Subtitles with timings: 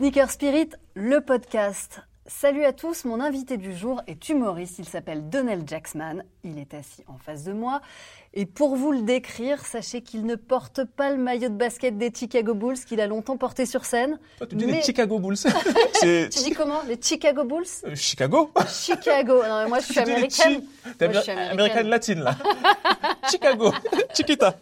[0.00, 2.00] Sneaker Spirit, le podcast.
[2.24, 6.72] Salut à tous, mon invité du jour est humoriste, il s'appelle Donnell Jacksman, il est
[6.72, 7.82] assis en face de moi.
[8.32, 12.12] Et pour vous le décrire, sachez qu'il ne porte pas le maillot de basket des
[12.14, 14.20] Chicago Bulls qu'il a longtemps porté sur scène.
[14.38, 15.36] Toi, tu dis les Chicago Bulls.
[16.00, 16.80] tu dis comment?
[16.86, 17.66] Les Chicago Bulls?
[17.86, 19.42] Euh, Chicago Chicago.
[19.42, 20.62] Non, mais moi, je suis américaine.
[20.96, 22.36] T'es américaine latine, là.
[23.30, 23.72] Chicago.
[24.14, 24.56] Chiquita.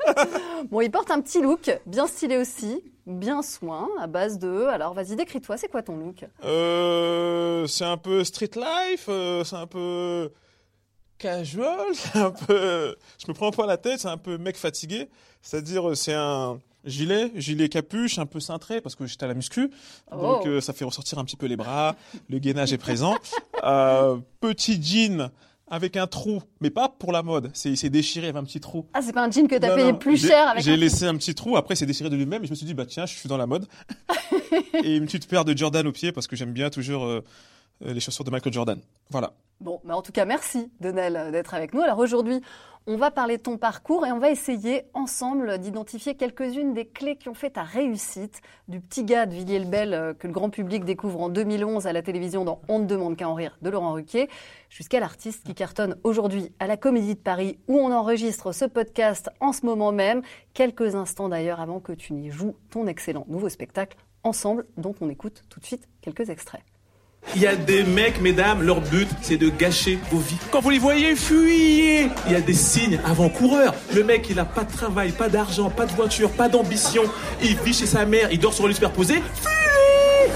[0.71, 4.67] bon, il porte un petit look, bien stylé aussi bien soin, à base de...
[4.67, 6.27] Alors vas-y, décris-toi, c'est quoi ton look?
[6.45, 10.31] Euh, C'est un peu street life, euh, c'est un peu
[11.19, 12.97] casual, c'est un peu...
[13.19, 15.09] Je me prends pas la tête, c'est un peu mec fatigué.
[15.43, 19.71] C'est-à-dire, c'est un gilet, gilet capuche, un peu cintré parce que j'étais à la muscu,
[20.11, 20.47] donc oh.
[20.47, 21.97] euh, ça fait ressortir un petit peu les bras,
[22.29, 23.17] le gainage est présent.
[24.41, 25.31] petit jean
[25.71, 27.51] avec un trou, mais pas pour la mode.
[27.53, 28.87] C'est, s'est déchiré, il avait un petit trou.
[28.95, 31.35] Ah, c'est pas un jean que t'as payé plus cher avec J'ai laissé un petit
[31.35, 33.29] trou, après c'est déchiré de lui-même, et je me suis dit, bah tiens, je suis
[33.29, 33.67] dans la mode.
[34.85, 37.23] et une petite paire de Jordan au pied, parce que j'aime bien toujours euh,
[37.81, 38.81] les chaussures de Michael Jordan.
[39.11, 39.33] Voilà.
[39.61, 41.81] Bon, mais en tout cas, merci, Donel, d'être avec nous.
[41.81, 42.41] Alors aujourd'hui,
[42.91, 47.17] on va parler de ton parcours et on va essayer ensemble d'identifier quelques-unes des clés
[47.17, 50.87] qui ont fait ta réussite, du petit gars de Villiers-le-Bel euh, que le grand public
[50.87, 53.93] découvre en 2011 à la télévision dans On ne demande qu'à en rire de Laurent
[53.93, 54.31] Ruquier,
[54.71, 59.29] jusqu'à l'artiste qui cartonne aujourd'hui à la Comédie de Paris où on enregistre ce podcast
[59.41, 60.23] en ce moment même,
[60.55, 65.11] quelques instants d'ailleurs avant que tu n'y joues ton excellent nouveau spectacle ensemble dont on
[65.11, 66.63] écoute tout de suite quelques extraits.
[67.35, 70.39] Il y a des mecs, mesdames, leur but, c'est de gâcher vos vies.
[70.51, 73.75] Quand vous les voyez, fuyez Il y a des signes avant-coureurs.
[73.95, 77.03] Le mec, il a pas de travail, pas d'argent, pas de voiture, pas d'ambition.
[77.43, 79.23] Il vit chez sa mère, il dort sur le superposé.
[79.35, 80.33] Fuyez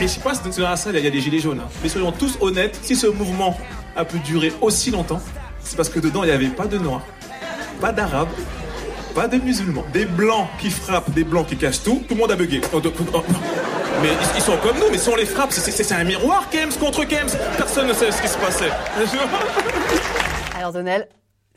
[0.00, 1.60] Mais je sais pas si dans la salle, il y a des gilets jaunes.
[1.60, 1.68] Hein.
[1.82, 3.58] Mais soyons tous honnêtes, si ce mouvement
[3.96, 5.20] a pu durer aussi longtemps,
[5.62, 7.04] c'est parce que dedans, il n'y avait pas de noirs,
[7.80, 8.28] pas d'arabes,
[9.14, 9.84] pas de musulmans.
[9.92, 12.02] Des blancs qui frappent, des blancs qui cachent tout.
[12.08, 12.60] Tout le monde a bugué.
[14.02, 17.04] Mais ils, sont comme nous, mais si on les frappe, c'est un miroir, Kems contre
[17.04, 17.30] Kems.
[17.56, 18.70] Personne ne sait ce qui se passait.
[20.56, 21.08] Alors Donnel,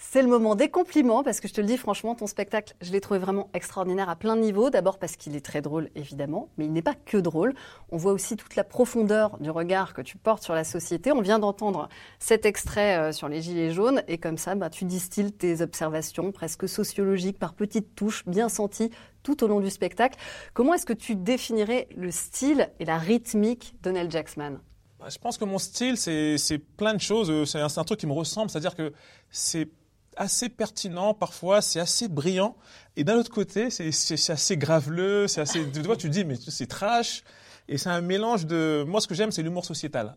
[0.04, 2.92] c'est le moment des compliments parce que je te le dis franchement, ton spectacle, je
[2.92, 4.72] l'ai trouvé vraiment extraordinaire à plein de niveaux.
[4.72, 7.54] D'abord parce qu'il est très drôle, évidemment, mais il n'est pas que drôle.
[7.92, 11.12] On voit aussi toute la profondeur du regard que tu portes sur la société.
[11.12, 14.86] On vient d'entendre cet extrait euh, sur les gilets jaunes et comme ça, bah, tu
[14.86, 18.90] distilles tes observations presque sociologiques par petites touches bien senties
[19.22, 20.18] tout au long du spectacle.
[20.56, 24.60] Comment est-ce que tu définirais le style et la rythmique de Nell Jacksman
[25.00, 27.50] bah, je pense que mon style, c'est plein de choses.
[27.50, 28.52] C'est un, un, truc qui me ressemble.
[28.52, 28.94] C'est-à-dire que
[29.32, 29.68] c'est
[30.18, 32.56] assez pertinent parfois, c'est assez brillant.
[32.96, 35.70] Et d'un autre côté, c'est assez graveleux, c'est assez.
[35.72, 37.24] Tu vois, tu dis, mais c'est trash.
[37.68, 38.84] Et c'est un mélange de.
[38.86, 40.16] Moi, ce que j'aime, c'est l'humour sociétal.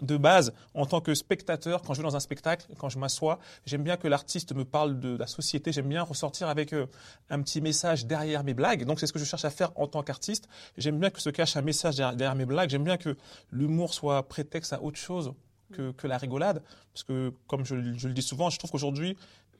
[0.00, 3.40] De base, en tant que spectateur, quand je vais dans un spectacle, quand je m'assois,
[3.66, 5.72] j'aime bien que l'artiste me parle de la société.
[5.72, 6.86] J'aime bien ressortir avec euh,
[7.30, 8.84] un petit message derrière mes blagues.
[8.84, 10.48] Donc, c'est ce que je cherche à faire en tant qu'artiste.
[10.78, 12.70] J'aime bien que se cache un message derrière mes blagues.
[12.70, 13.16] J'aime bien que
[13.50, 15.32] l'humour soit prétexte à autre chose
[15.74, 16.62] que, la rigolade.
[16.92, 19.16] Parce que, comme je, le dis souvent, je trouve qu'aujourd'hui,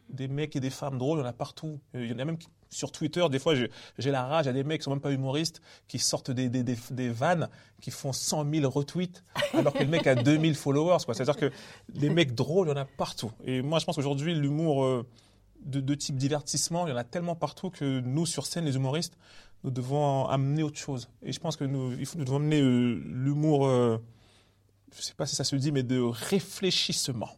[0.08, 1.80] des mecs et des femmes drôles, il y en a partout.
[1.94, 2.38] Il y en a même
[2.74, 4.46] sur Twitter, des fois, j'ai la rage.
[4.46, 7.08] Il y a des mecs qui sont même pas humoristes, qui sortent des, des, des,
[7.08, 7.48] vannes,
[7.80, 9.22] qui font 100 000 retweets,
[9.54, 10.98] alors que le mec a 2000 followers.
[11.06, 11.50] C'est-à-dire que
[11.94, 13.30] les mecs drôles, il y en a partout.
[13.44, 15.06] Et moi, je pense qu'aujourd'hui, l'humour euh,
[15.64, 19.16] de, type divertissement, il y en a tellement partout que nous, sur scène, les humoristes,
[19.62, 21.08] nous devons amener autre chose.
[21.22, 23.66] Et je pense que nous, nous devons amener euh, l'humour...
[23.66, 23.98] Euh,
[24.96, 27.30] je sais pas si ça se dit, mais de réfléchissement.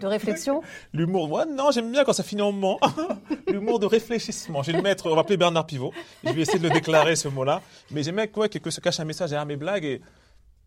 [0.00, 0.62] De réflexion
[0.92, 2.78] L'humour, ouais, non, j'aime bien quand ça finit en ment.
[3.48, 4.62] L'humour de réfléchissement.
[4.62, 5.92] Je vais le mettre, on va appeler Bernard Pivot.
[6.24, 7.62] Je vais essayer de le déclarer, ce mot-là.
[7.90, 9.84] Mais j'aime bien quoi, que se cache un message derrière mes blagues.
[9.84, 10.00] Et,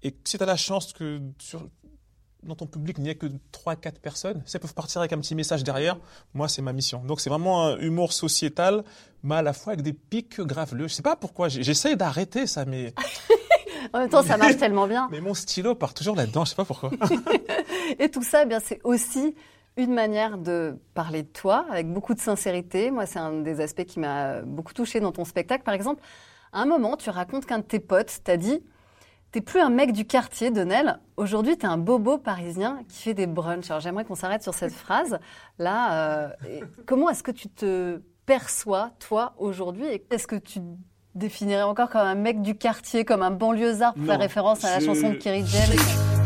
[0.01, 1.67] et si tu as la chance que sur,
[2.45, 5.19] dans ton public, il n'y ait que 3-4 personnes, si elles peuvent partir avec un
[5.19, 5.97] petit message derrière,
[6.33, 7.03] moi, c'est ma mission.
[7.03, 8.83] Donc, c'est vraiment un humour sociétal,
[9.23, 10.87] mais à la fois avec des pics graveleux.
[10.87, 12.93] Je sais pas pourquoi, j'essaye d'arrêter ça, mais
[13.93, 15.07] En même temps, ça marche tellement bien.
[15.11, 16.89] Mais mon stylo part toujours là-dedans, je sais pas pourquoi.
[17.99, 19.35] et tout ça, eh bien, c'est aussi
[19.77, 22.91] une manière de parler de toi avec beaucoup de sincérité.
[22.91, 25.63] Moi, c'est un des aspects qui m'a beaucoup touché dans ton spectacle.
[25.63, 26.01] Par exemple,
[26.51, 28.63] à un moment, tu racontes qu'un de tes potes t'a dit
[29.31, 30.99] T'es plus un mec du quartier, Donnel.
[31.17, 33.71] Aujourd'hui, t'es un bobo parisien qui fait des brunchs.
[33.71, 35.17] Alors, j'aimerais qu'on s'arrête sur cette phrase.
[35.57, 36.29] Là, euh,
[36.85, 39.85] comment est-ce que tu te perçois, toi, aujourd'hui?
[39.87, 40.59] Et est-ce que tu
[41.15, 44.85] définirais encore comme un mec du quartier, comme un banlieusard pour faire référence à la
[44.85, 45.77] chanson de Kerry James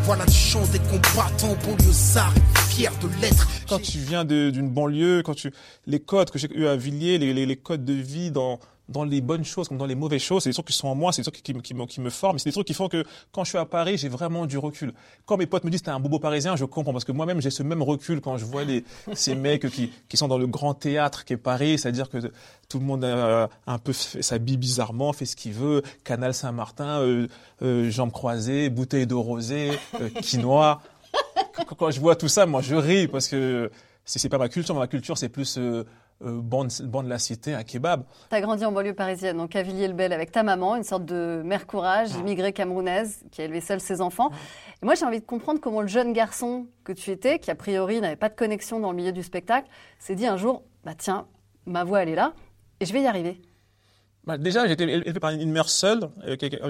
[0.04, 2.34] Voilà du chant des combattants banlieusards
[2.70, 3.48] fiers de l'être.
[3.68, 5.52] Quand tu viens d'une banlieue, quand tu
[5.86, 9.04] les codes que j'ai eu à Villiers, les, les, les, codes de vie dans dans
[9.04, 10.44] les bonnes choses comme dans les mauvaises choses.
[10.44, 12.10] C'est des trucs qui sont en moi, c'est des trucs qui, qui, me- qui me
[12.10, 12.40] forment.
[12.40, 14.94] C'est des trucs qui font que quand je suis à Paris, j'ai vraiment du recul.
[15.26, 17.50] Quand mes potes me disent t'es un bobo parisien, je comprends parce que moi-même j'ai
[17.50, 20.74] ce même recul quand je vois les, ces mecs qui, qui sont dans le grand
[20.74, 22.18] théâtre qui est Paris, c'est-à-dire que
[22.70, 27.28] tout le monde a un peu s'habille bizarrement, fait ce qu'il veut, Canal Saint-Martin, euh,
[27.62, 30.82] euh, jambes croisées, bouteille de rosé, euh, quinoa.
[31.56, 33.72] Quand- quand je vois tout ça, moi je ris parce que
[34.06, 34.76] c'est pas ma culture.
[34.76, 35.58] Ma culture c'est plus
[36.22, 38.04] euh, euh, banc de, banc de la cité, un kebab.
[38.30, 41.42] Tu as grandi en banlieue parisienne, donc à Villiers-le-Bel, avec ta maman, une sorte de
[41.46, 44.30] mère courage, immigrée camerounaise, qui a élevé seule ses enfants.
[44.82, 47.56] Et moi, j'ai envie de comprendre comment le jeune garçon que tu étais, qui a
[47.56, 49.68] priori n'avait pas de connexion dans le milieu du spectacle,
[50.00, 51.28] s'est dit un jour, bah tiens,
[51.66, 52.34] ma voix, elle est là,
[52.80, 53.42] et je vais y arriver.
[54.26, 56.10] Bah, déjà, j'étais élevé par une mère seule.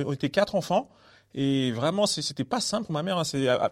[0.05, 0.89] On était quatre enfants.
[1.33, 3.17] Et vraiment, c'était pas simple pour ma mère.
[3.17, 3.69] hein.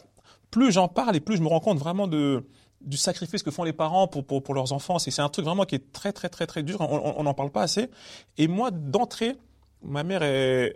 [0.51, 2.45] Plus j'en parle et plus je me rends compte vraiment de,
[2.85, 4.99] du sacrifice que font les parents pour, pour, pour leurs enfants.
[4.99, 6.79] C'est un truc vraiment qui est très, très, très, très dur.
[6.81, 7.89] On n'en parle pas assez.
[8.37, 9.35] Et moi, d'entrée,
[9.83, 10.75] ma mère est,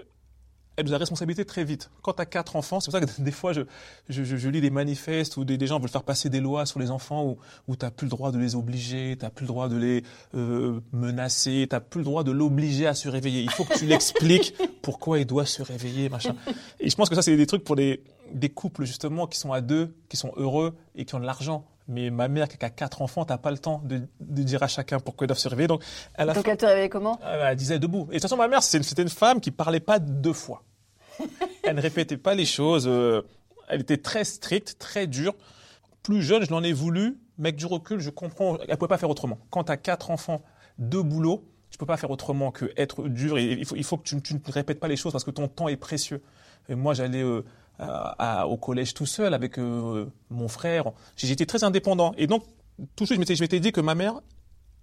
[0.75, 1.91] elle nous a responsabilité très vite.
[2.01, 3.61] Quand tu as quatre enfants, c'est pour ça que des fois, je,
[4.07, 6.79] je, je- lis des manifestes où des, des gens veulent faire passer des lois sur
[6.79, 9.43] les enfants où, où tu n'as plus le droit de les obliger, tu n'as plus
[9.43, 10.03] le droit de les
[10.35, 13.41] euh, menacer, tu n'as plus le droit de l'obliger à se réveiller.
[13.41, 16.35] Il faut que tu l'expliques pourquoi il doit se réveiller, machin.
[16.79, 18.01] Et je pense que ça, c'est des trucs pour des,
[18.33, 21.65] des couples, justement, qui sont à deux, qui sont heureux et qui ont de l'argent.
[21.91, 24.67] Mais ma mère, qui a quatre enfants, t'as pas le temps de, de dire à
[24.67, 25.67] chacun pourquoi ils doivent se réveiller.
[25.67, 25.83] Donc,
[26.13, 27.19] elle a Donc elle te réveillait comment?
[27.25, 28.03] Elle disait debout.
[28.03, 30.63] Et de toute façon, ma mère, c'était une femme qui parlait pas deux fois.
[31.63, 32.85] Elle ne répétait pas les choses.
[32.87, 33.23] euh,
[33.67, 35.33] Elle était très stricte, très dure.
[36.03, 38.57] Plus jeune, je l'en ai voulu, mais avec du recul, je comprends.
[38.67, 39.39] Elle pouvait pas faire autrement.
[39.49, 40.41] Quand tu as quatre enfants,
[40.77, 43.37] deux boulots, tu peux pas faire autrement que être dur.
[43.37, 45.31] Et il faut, il faut que tu, tu ne répètes pas les choses parce que
[45.31, 46.21] ton temps est précieux.
[46.69, 47.43] Et moi, j'allais euh,
[47.79, 50.85] à- au collège tout seul avec euh, mon frère.
[51.15, 52.13] J'étais très indépendant.
[52.17, 52.43] Et donc,
[52.95, 54.21] tout de suite, je m'étais- je m'étais dit que ma mère,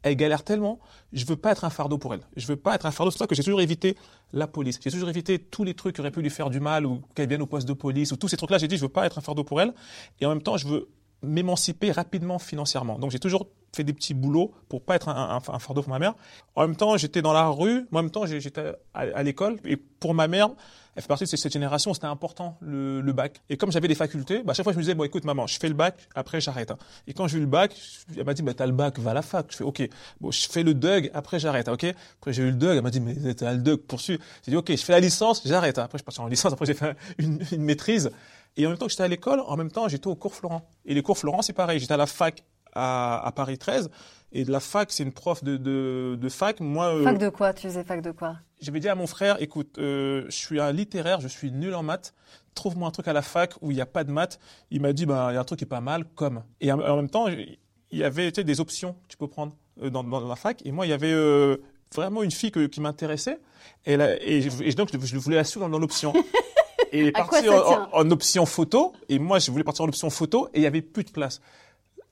[0.03, 0.79] elle galère tellement,
[1.13, 2.21] je veux pas être un fardeau pour elle.
[2.37, 3.11] Je veux pas être un fardeau.
[3.11, 3.97] C'est pour ça que j'ai toujours évité
[4.33, 4.79] la police.
[4.83, 7.29] J'ai toujours évité tous les trucs qui auraient pu lui faire du mal ou qu'elle
[7.29, 8.59] vienne au poste de police ou tous ces trucs-là.
[8.59, 9.73] J'ai dit, je veux pas être un fardeau pour elle.
[10.21, 10.89] Et en même temps, je veux
[11.23, 12.99] m'émanciper rapidement financièrement.
[12.99, 16.15] Donc j'ai toujours fait des petits boulots pour pas être un, fardeau pour ma mère.
[16.55, 17.87] En même temps, j'étais dans la rue.
[17.93, 19.59] En même temps, j'étais à, l'école.
[19.65, 20.51] Et pour ma mère,
[20.95, 23.43] elle fait partie de cette génération, c'était important le, bac.
[23.51, 25.47] Et comme j'avais des facultés, bah, à chaque fois je me disais bon écoute maman,
[25.47, 26.71] je fais le bac, après j'arrête.
[26.71, 26.79] hein.
[27.07, 27.77] Et quand j'ai eu le bac,
[28.17, 29.47] elle m'a dit bah t'as le bac, va à la fac.
[29.51, 29.87] Je fais ok,
[30.23, 31.85] bon je fais le DUG, après j'arrête, ok.
[32.19, 34.19] Après j'ai eu le DUG, elle m'a dit mais t'as le DUG, poursuis.
[34.43, 35.77] J'ai dit ok, je fais la licence, j'arrête.
[35.77, 38.11] Après je suis parti en licence, après j'ai fait une maîtrise.
[38.57, 40.69] Et en même temps que j'étais à l'école, en même temps j'étais au cours Florent.
[40.85, 42.45] Et les cours Florent c'est pareil, j'étais à la fac
[42.75, 43.91] à, à Paris 13.
[44.33, 46.61] Et de la fac, c'est une prof de, de, de fac.
[46.61, 47.55] Moi, euh, Fac de quoi?
[47.55, 48.37] Tu faisais fac de quoi?
[48.61, 51.83] j'avais dit à mon frère, écoute, euh, je suis un littéraire, je suis nul en
[51.83, 52.13] maths.
[52.55, 54.39] Trouve-moi un truc à la fac où il n'y a pas de maths.
[54.71, 56.43] Il m'a dit, bah, il y a un truc qui est pas mal, comme.
[56.61, 57.57] Et en, en même temps, il
[57.93, 60.61] y avait tu sais, des options que tu peux prendre euh, dans, dans la fac.
[60.67, 61.57] Et moi, il y avait euh,
[61.95, 63.39] vraiment une fille que- qui m'intéressait.
[63.87, 66.13] Et, là- et, et donc, je, je voulais la suivre dans l'option.
[66.97, 68.93] Et elle est À quoi partie ça en, en- option photo.
[69.09, 70.49] Et moi, je voulais partir en option photo.
[70.55, 71.41] Et il y avait plus de place.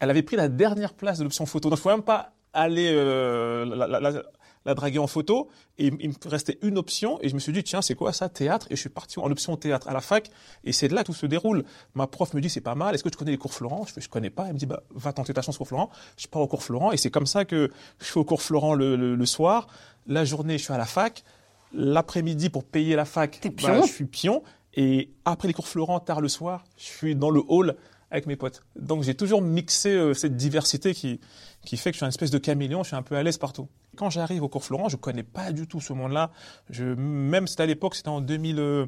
[0.01, 1.71] Elle avait pris la dernière place de l'option photo.
[1.71, 4.23] Donc, je ne pouvais même pas aller euh, la, la- la-
[4.67, 5.49] la draguer en photo.
[5.77, 7.19] Et il me restait une option.
[7.21, 8.67] Et je me suis dit, tiens, c'est quoi ça, théâtre?
[8.71, 10.31] Et je suis parti en option théâtre à la fac.
[10.65, 11.65] Et c'est de là que tout se déroule.
[11.95, 12.95] Ma prof me dit, c'est pas mal.
[12.95, 13.85] Est-ce que tu connais les cours Florent?
[13.87, 14.47] Je fais, je connais pas.
[14.47, 15.91] Elle me dit, bah, va tenter ta chance au cours Florent.
[16.17, 16.93] Je pars au cours Florent.
[16.93, 17.71] Et c'est comme ça que
[18.01, 19.67] je suis au cours Florent le, le- le soir.
[20.07, 21.25] La journée, je suis à la fac.
[21.73, 24.43] L'après-midi, pour payer la fac, bah, je suis pion.
[24.75, 27.77] Et après les cours Florent, tard le soir, je suis dans le hall
[28.11, 28.63] avec mes potes.
[28.77, 31.21] Donc j'ai toujours mixé euh, cette diversité qui,
[31.65, 33.39] qui fait que je suis une espèce de caméléon, je suis un peu à l'aise
[33.39, 33.69] partout.
[33.97, 36.31] Quand j'arrive au cours Florent, je connais pas du tout ce monde-là.
[36.71, 38.87] Je, même c'était à l'époque, c'était en 2000, euh,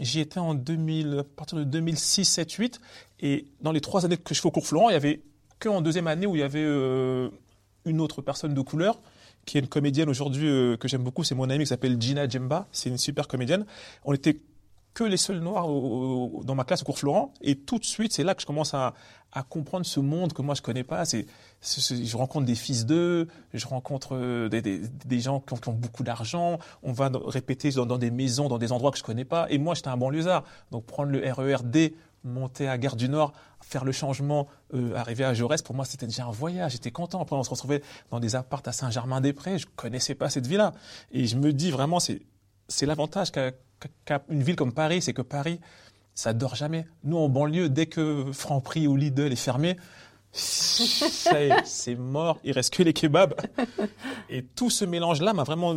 [0.00, 2.80] j'y étais en 2000, à partir de 2006, 7, 8.
[3.20, 5.22] Et dans les trois années que je fais au cours Florent, il y avait
[5.58, 7.30] que en deuxième année où il y avait euh,
[7.84, 9.00] une autre personne de couleur
[9.46, 12.28] qui est une comédienne aujourd'hui euh, que j'aime beaucoup, c'est mon amie qui s'appelle Gina
[12.28, 13.64] Djemba, c'est une super comédienne.
[14.04, 14.40] On était
[14.96, 17.34] que les seuls noirs dans ma classe au cours Florent.
[17.42, 18.94] Et tout de suite, c'est là que je commence à,
[19.50, 21.04] comprendre ce monde que moi je connais pas.
[21.04, 21.26] C'est,
[21.60, 26.58] je rencontre des fils d'eux, je rencontre euh, des, gens qui ont, beaucoup d'argent.
[26.82, 29.46] On va répéter dans, des maisons, dans des endroits que je connais pas.
[29.50, 30.44] Et moi, j'étais un banlieusard.
[30.70, 31.92] Donc prendre le RERD,
[32.24, 36.06] monter à Gare du Nord, faire le changement, euh, arriver à Jaurès, pour moi, c'était
[36.06, 36.72] déjà un voyage.
[36.72, 37.20] J'étais content.
[37.20, 39.58] Après, on se retrouvait dans des apparts à Saint-Germain-des-Prés.
[39.58, 40.72] Je connaissais pas cette vie-là.
[41.10, 42.22] Et je me dis vraiment, c'est,
[42.68, 43.52] c'est l'avantage qu'a
[44.28, 45.60] une ville comme Paris, c'est que Paris,
[46.14, 46.86] ça dort jamais.
[47.04, 49.76] Nous, en banlieue, dès que Franprix ou Lidl est fermé,
[50.32, 52.38] c'est mort.
[52.44, 53.34] Il reste que les kebabs.
[54.28, 55.76] Et tout ce mélange-là m'a vraiment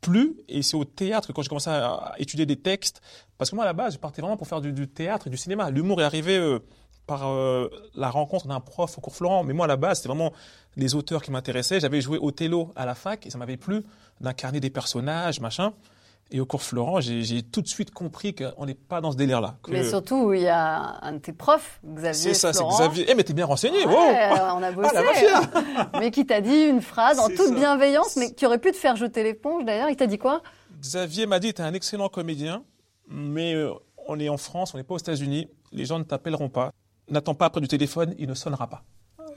[0.00, 0.36] plu.
[0.48, 3.00] Et c'est au théâtre que quand j'ai commencé à étudier des textes,
[3.38, 5.30] parce que moi, à la base, je partais vraiment pour faire du, du théâtre et
[5.30, 5.70] du cinéma.
[5.70, 6.60] L'humour est arrivé euh,
[7.06, 9.44] par euh, la rencontre d'un prof au cours Florent.
[9.44, 10.32] Mais moi, à la base, c'était vraiment
[10.76, 11.80] les auteurs qui m'intéressaient.
[11.80, 13.82] J'avais joué Othello à la fac et ça m'avait plu
[14.20, 15.72] d'incarner des personnages, machin.
[16.32, 19.56] Et au cours Florent, j'ai tout de suite compris qu'on n'est pas dans ce délire-là.
[19.68, 23.06] Mais surtout, il y a un de tes profs, Xavier C'est ça, c'est Xavier.
[23.08, 24.90] Eh, mais t'es bien renseigné, ouais, On a bossé.
[24.94, 28.76] Ah, mais qui t'a dit une phrase en toute bienveillance, mais qui aurait pu te
[28.76, 29.90] faire jeter l'éponge d'ailleurs.
[29.90, 30.42] Il t'a dit quoi?
[30.80, 32.62] Xavier m'a dit, t'es un excellent comédien,
[33.08, 33.72] mais euh,
[34.06, 36.70] on est en France, on n'est pas aux États-Unis, les gens ne t'appelleront pas.
[37.08, 38.84] N'attends pas après du téléphone, il ne sonnera pas.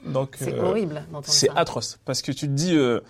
[0.06, 1.04] Donc c'est euh, horrible.
[1.22, 3.00] C'est atroce parce que tu te dis, euh,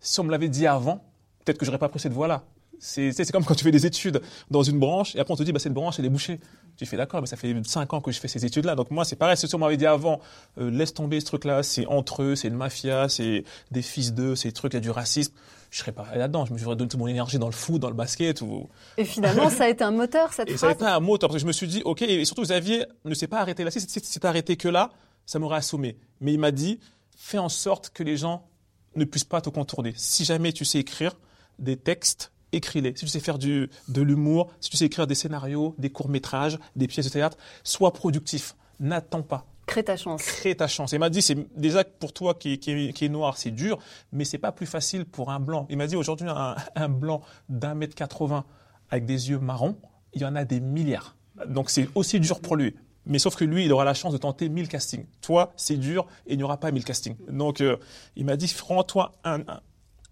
[0.00, 1.04] si on me l'avait dit avant,
[1.44, 2.44] peut-être que j'aurais pas pris cette voie-là.
[2.78, 5.52] C'est comme quand tu fais des études dans une branche et après on te dit
[5.52, 6.40] bah, cette branche elle est bouchée.
[6.76, 8.74] Tu fais d'accord, mais ça fait 5 ans que je fais ces études-là.
[8.74, 10.20] Donc moi c'est pareil, si on m'avait dit avant,
[10.58, 14.34] euh, laisse tomber ce truc-là, c'est entre eux, c'est une mafia, c'est des fils d'eux,
[14.34, 15.32] c'est des trucs, il y a du racisme.
[15.74, 16.46] Je serais pas là-dedans.
[16.46, 18.42] Je me serais donné toute mon énergie dans le foot, dans le basket.
[18.42, 18.68] Ou...
[18.96, 21.38] Et finalement, ça a été un moteur, cette et Ça a été un moteur, parce
[21.38, 23.72] que je me suis dit, OK, et surtout Xavier ne s'est pas arrêté là.
[23.72, 24.92] Si c'était arrêté que là,
[25.26, 25.96] ça m'aurait assommé.
[26.20, 26.78] Mais il m'a dit,
[27.16, 28.46] fais en sorte que les gens
[28.94, 29.94] ne puissent pas te contourner.
[29.96, 31.16] Si jamais tu sais écrire
[31.58, 32.90] des textes, écris-les.
[32.96, 36.58] Si tu sais faire du, de l'humour, si tu sais écrire des scénarios, des courts-métrages,
[36.76, 38.56] des pièces de théâtre, sois productif.
[38.80, 39.46] N'attends pas.
[39.66, 40.22] Crée ta chance.
[40.22, 40.92] Crée ta chance.
[40.92, 43.78] Il m'a dit, c'est déjà pour toi qui, qui, qui est noir, c'est dur,
[44.12, 45.66] mais c'est pas plus facile pour un blanc.
[45.70, 48.44] Il m'a dit aujourd'hui, un, un blanc d'un mètre 80
[48.90, 49.76] avec des yeux marrons,
[50.12, 51.16] il y en a des milliards.
[51.46, 52.74] Donc c'est aussi dur pour lui.
[53.06, 55.06] Mais sauf que lui, il aura la chance de tenter 1000 castings.
[55.20, 57.16] Toi, c'est dur et il n'y aura pas 1000 castings.
[57.28, 57.76] Donc, euh,
[58.16, 59.40] il m'a dit, rends-toi un,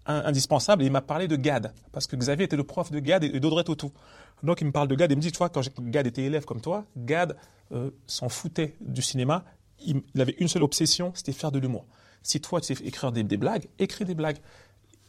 [0.05, 3.23] indispensable et il m'a parlé de Gad parce que Xavier était le prof de Gad
[3.23, 3.91] et d'Audrey Tautou.
[4.43, 6.45] Donc il me parle de Gad et me dit tu vois quand Gad était élève
[6.45, 7.37] comme toi, Gad
[7.71, 9.45] euh, s'en foutait du cinéma,
[9.85, 11.85] il, avait une seule obsession, c'était faire de l'humour.
[12.21, 14.37] Si toi tu sais écrire des, blagues, écris des blagues.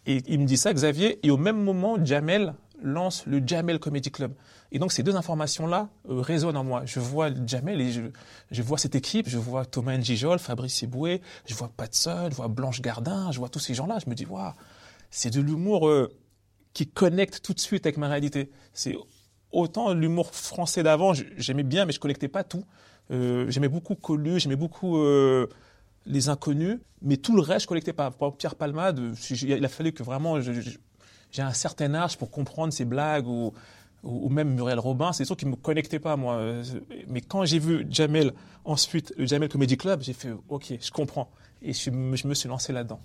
[0.06, 4.10] Et il me dit ça Xavier et au même moment Jamel lance le Jamel Comedy
[4.10, 4.34] Club.
[4.70, 6.82] Et donc ces deux informations-là euh, résonnent en moi.
[6.84, 8.02] Je vois Jamel et je,
[8.50, 12.48] je, vois cette équipe, je vois Thomas Njijol, Fabrice Eboué, je vois Patson, je vois
[12.48, 13.98] Blanche Gardin, je vois tous ces gens-là.
[14.04, 14.52] Je me dis, waouh,
[15.14, 16.12] c'est de l'humour euh,
[16.72, 18.50] qui connecte tout de suite avec ma réalité.
[18.72, 18.96] C'est
[19.52, 22.64] autant l'humour français d'avant, j'aimais bien, mais je connectais pas tout.
[23.12, 25.46] Euh, j'aimais beaucoup Colu, j'aimais beaucoup euh,
[26.04, 28.12] les inconnus, mais tout le reste, je connectais pas.
[28.36, 33.28] Pierre Palmade, il a fallu que vraiment j'ai un certain âge pour comprendre ses blagues
[33.28, 33.52] ou,
[34.30, 36.42] même Muriel Robin, c'est des trucs qui me connectaient pas moi.
[37.06, 38.32] Mais quand j'ai vu Jamel
[38.64, 41.30] ensuite, le Jamel Comedy Club, j'ai fait OK, je comprends
[41.62, 43.00] et je me suis lancé là-dedans.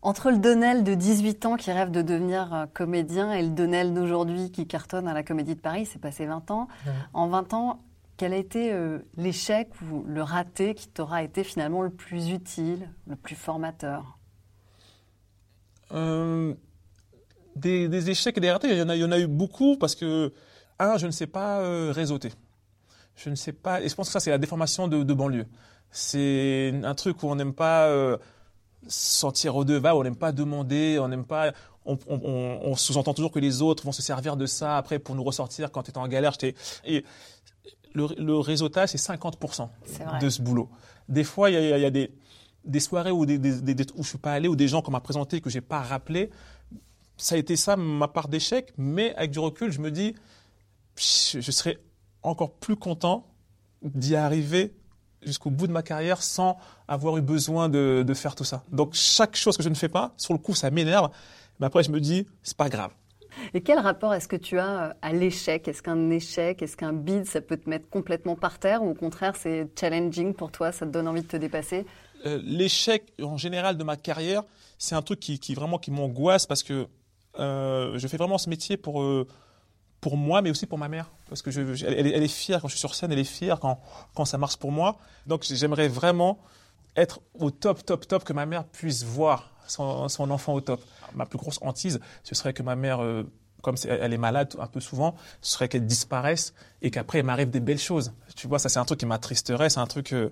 [0.00, 3.94] Entre le Donnel de 18 ans qui rêve de devenir euh, comédien et le Donnel
[3.94, 6.68] d'aujourd'hui qui cartonne à la Comédie de Paris, c'est passé 20 ans.
[7.14, 7.82] En 20 ans,
[8.16, 12.88] quel a été euh, l'échec ou le raté qui t'aura été finalement le plus utile,
[13.08, 14.18] le plus formateur?
[15.92, 16.54] Euh,
[17.56, 19.76] des, échecs et des ratés, il y, en a, il y en a eu beaucoup
[19.78, 20.32] parce que,
[20.78, 21.58] un, je ne sais pas
[21.90, 22.32] réseauter.
[23.16, 25.46] Je ne sais pas, et je pense que ça, c'est la déformation de, de banlieue.
[25.90, 27.88] C'est un truc où on n'aime pas
[28.86, 31.52] sentir redevable, on n'aime pas demander, on n'aime pas,
[31.84, 35.70] on, sous-entend toujours que les autres vont se servir de ça après pour nous ressortir
[35.70, 36.36] quand tu es en galère.
[36.84, 37.04] Et
[37.94, 39.68] le, réseautage, c'est 50%
[40.20, 40.68] de ce boulot.
[41.08, 44.48] Des fois, il y a, des, soirées où, des, des, où je suis pas allé,
[44.48, 46.30] ou des gens qu'on m'a présenté que j'ai pas rappelé.
[47.16, 50.14] Ça a été ça ma part d'échec, mais avec du recul, je me dis,
[50.96, 51.78] je serais
[52.22, 53.26] encore plus content
[53.82, 54.74] d'y arriver
[55.22, 58.62] jusqu'au bout de ma carrière sans avoir eu besoin de, de, faire tout ça.
[58.70, 61.10] Donc chaque chose que je ne fais pas, sur le coup, ça m'énerve.
[61.60, 62.90] Mais après, je me dis, c'est pas grave.
[63.54, 65.68] Et quel rapport est-ce que tu as euh, à l'échec?
[65.68, 68.82] Est-ce qu'un échec, est-ce qu'un bid, ça peut te mettre complètement par terre?
[68.82, 71.86] Ou au contraire, c'est challenging pour toi, ça te donne envie de te dépasser?
[72.26, 74.42] Euh, L'échec, en général, de ma carrière,
[74.78, 76.86] c'est un truc qui, qui vraiment qui m'angoisse parce que
[77.38, 79.02] euh, je fais vraiment ce métier pour
[80.00, 81.10] pour moi, mais aussi pour ma mère.
[81.28, 83.80] Parce que je, elle, est fière quand je suis sur scène, elle est fière quand,
[84.14, 84.98] quand ça marche pour moi.
[85.26, 86.38] Donc j'aimerais vraiment
[86.96, 90.82] être au top, top, top, que ma mère puisse voir son, son enfant au top.
[91.14, 93.24] Ma plus grosse hantise, ce serait que ma mère, euh,
[93.62, 97.50] comme elle est malade un peu souvent, ce serait qu'elle disparaisse et qu'après il m'arrive
[97.50, 98.12] des belles choses.
[98.36, 100.12] Tu vois, ça c'est un truc qui m'attristerait, c'est un truc...
[100.12, 100.30] Euh,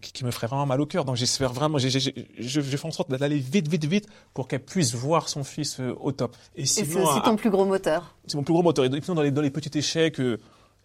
[0.00, 1.04] qui, me ferait vraiment mal au cœur.
[1.04, 5.28] Donc j'espère vraiment, je, fais en sorte d'aller vite, vite, vite pour qu'elle puisse voir
[5.28, 6.36] son fils euh, au top.
[6.56, 8.14] Et, c'est aussi ton plus gros moteur.
[8.26, 8.84] C'est mon plus gros moteur.
[8.84, 10.38] Et sinon, dans les, dans les petits échecs, euh,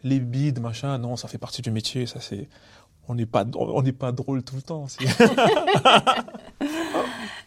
[0.04, 2.06] les bides, machin, non, ça fait partie du métier.
[2.06, 2.48] Ça c'est,
[3.08, 4.86] on n'est pas, on n'est pas drôle tout le temps.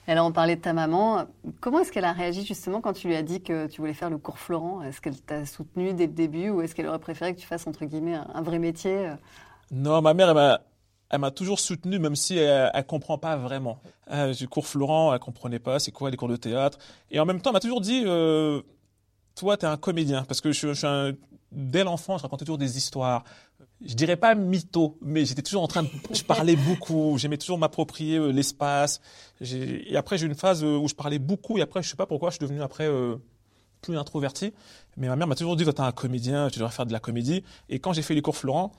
[0.09, 1.25] Alors, on parlait de ta maman.
[1.61, 4.09] Comment est-ce qu'elle a réagi justement quand tu lui as dit que tu voulais faire
[4.09, 4.83] le cours Florent?
[4.83, 7.67] Est-ce qu'elle t'a soutenu dès le début ou est-ce qu'elle aurait préféré que tu fasses
[7.67, 9.11] entre guillemets un, vrai métier?
[9.73, 10.61] Non, ma mère, elle m'a,
[11.11, 13.81] elle m'a toujours soutenu, même si elle, elle comprend pas vraiment.
[14.11, 16.79] Euh, du cours Florent, elle comprenait pas c'est quoi les cours de théâtre?
[17.11, 18.63] Et en même temps, elle m'a toujours dit, euh,
[19.35, 21.13] toi, tu es un comédien, parce que je, suis un
[21.53, 23.25] dès l'enfant, je racontais toujours des histoires.
[23.85, 27.17] Je dirais pas mytho, mais j'étais toujours en train de, je parlais beaucoup.
[27.19, 29.01] J'aimais toujours m'approprier euh, l'espace.
[29.41, 31.59] Et après, j'ai eu une phase euh, où je parlais beaucoup.
[31.59, 33.17] Et après, je sais pas pourquoi, je suis devenu après euh,
[33.83, 34.55] plus introverti.
[34.97, 37.01] Mais ma mère m'a toujours dit, toi, t'es un comédien, tu devrais faire de la
[37.01, 37.45] comédie.
[37.69, 38.73] Et quand j'ai fait les cours Florent,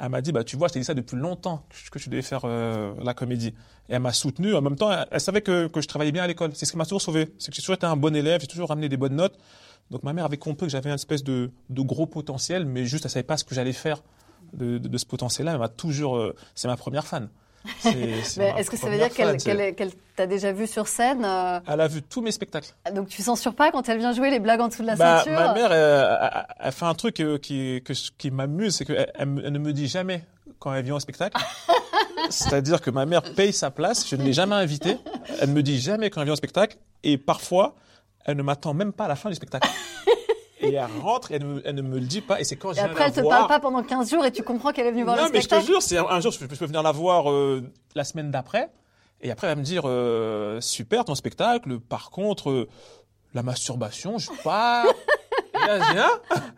[0.00, 2.22] elle m'a dit, bah, tu vois, je t'ai dit ça depuis longtemps, que- tu devais
[2.22, 3.54] faire euh, la comédie.
[3.88, 4.54] Et elle m'a soutenu.
[4.54, 6.50] En même temps, elle, elle savait que, que je travaillais bien à l'école.
[6.54, 7.32] C'est ce qui m'a toujours sauvé.
[7.38, 9.38] C'est que j'ai toujours été un bon élève, j'ai toujours ramené des bonnes notes.
[9.90, 13.04] Donc ma mère avait compris que j'avais une espèce de, de gros potentiel, mais juste
[13.04, 14.02] elle savait pas ce que j'allais faire
[14.54, 15.52] de, de, de ce potentiel-là.
[15.52, 17.28] Elle m'a toujours, euh, c'est ma première fan.
[17.84, 22.02] Est-ce que ça veut dire qu'elle t'a déjà vu sur scène euh, Elle a vu
[22.02, 22.68] tous mes spectacles.
[22.94, 25.18] Donc tu censures pas quand elle vient jouer les blagues en dessous de la Bah,
[25.24, 25.32] ceinture?
[25.38, 29.32] ma mère, euh, elle, elle- elle fait un truc euh, qui, m'amuse, c'est qu'elle elle
[29.52, 30.24] ne me dit jamais
[30.58, 31.40] quand elle vient au spectacle.
[32.30, 34.96] C'est-à-dire que ma mère paye sa place, je ne l'ai jamais invitée.
[35.40, 36.76] Elle ne me dit jamais quand elle vient au spectacle.
[37.02, 37.74] Et parfois,
[38.24, 39.68] elle ne m'attend même pas à la fin du spectacle.
[40.68, 42.40] Et elle rentre, elle, ne me- elle ne me le dit pas.
[42.40, 44.24] Et c'est quand je viens après, la elle te voir- parle pas pendant 15 jours
[44.24, 45.66] et tu comprends qu'elle est venue voir non, le mais je te spectacle.
[45.72, 47.62] jure, c'est un, jour, je peux, venir la voir euh,
[47.94, 48.70] la semaine d'après.
[49.20, 51.78] Et après, elle va me dire euh, super ton spectacle.
[51.80, 52.68] Par contre, euh,
[53.34, 54.84] la masturbation, je pas.
[55.54, 56.10] Là, je dis, Hein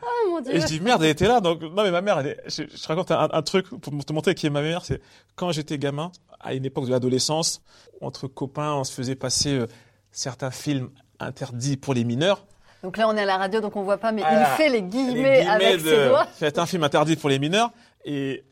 [0.03, 0.55] Oh mon dieu.
[0.57, 1.41] et je dis merde, elle était là.
[1.41, 4.05] Donc non, mais ma mère, elle est- je, je te raconte un, un truc pour
[4.05, 4.85] te montrer qui est ma mère.
[4.85, 5.01] C'est
[5.37, 6.11] quand j'étais gamin,
[6.41, 7.61] à une époque de l'adolescence,
[8.01, 9.67] entre copains, on se faisait passer euh,
[10.11, 12.47] certains films interdits pour les mineurs.
[12.87, 14.69] Donc là, on est à la radio, donc on voit pas, mais Ah, il fait
[14.69, 16.29] les Les guillemets, avec de- ses doigts.
[16.37, 17.73] C'est un film interdit pour les mineurs.
[18.05, 18.45] Et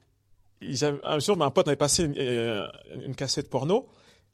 [1.05, 2.67] un jour, un pote m'avait passé une, euh,
[3.07, 3.87] une cassette porno.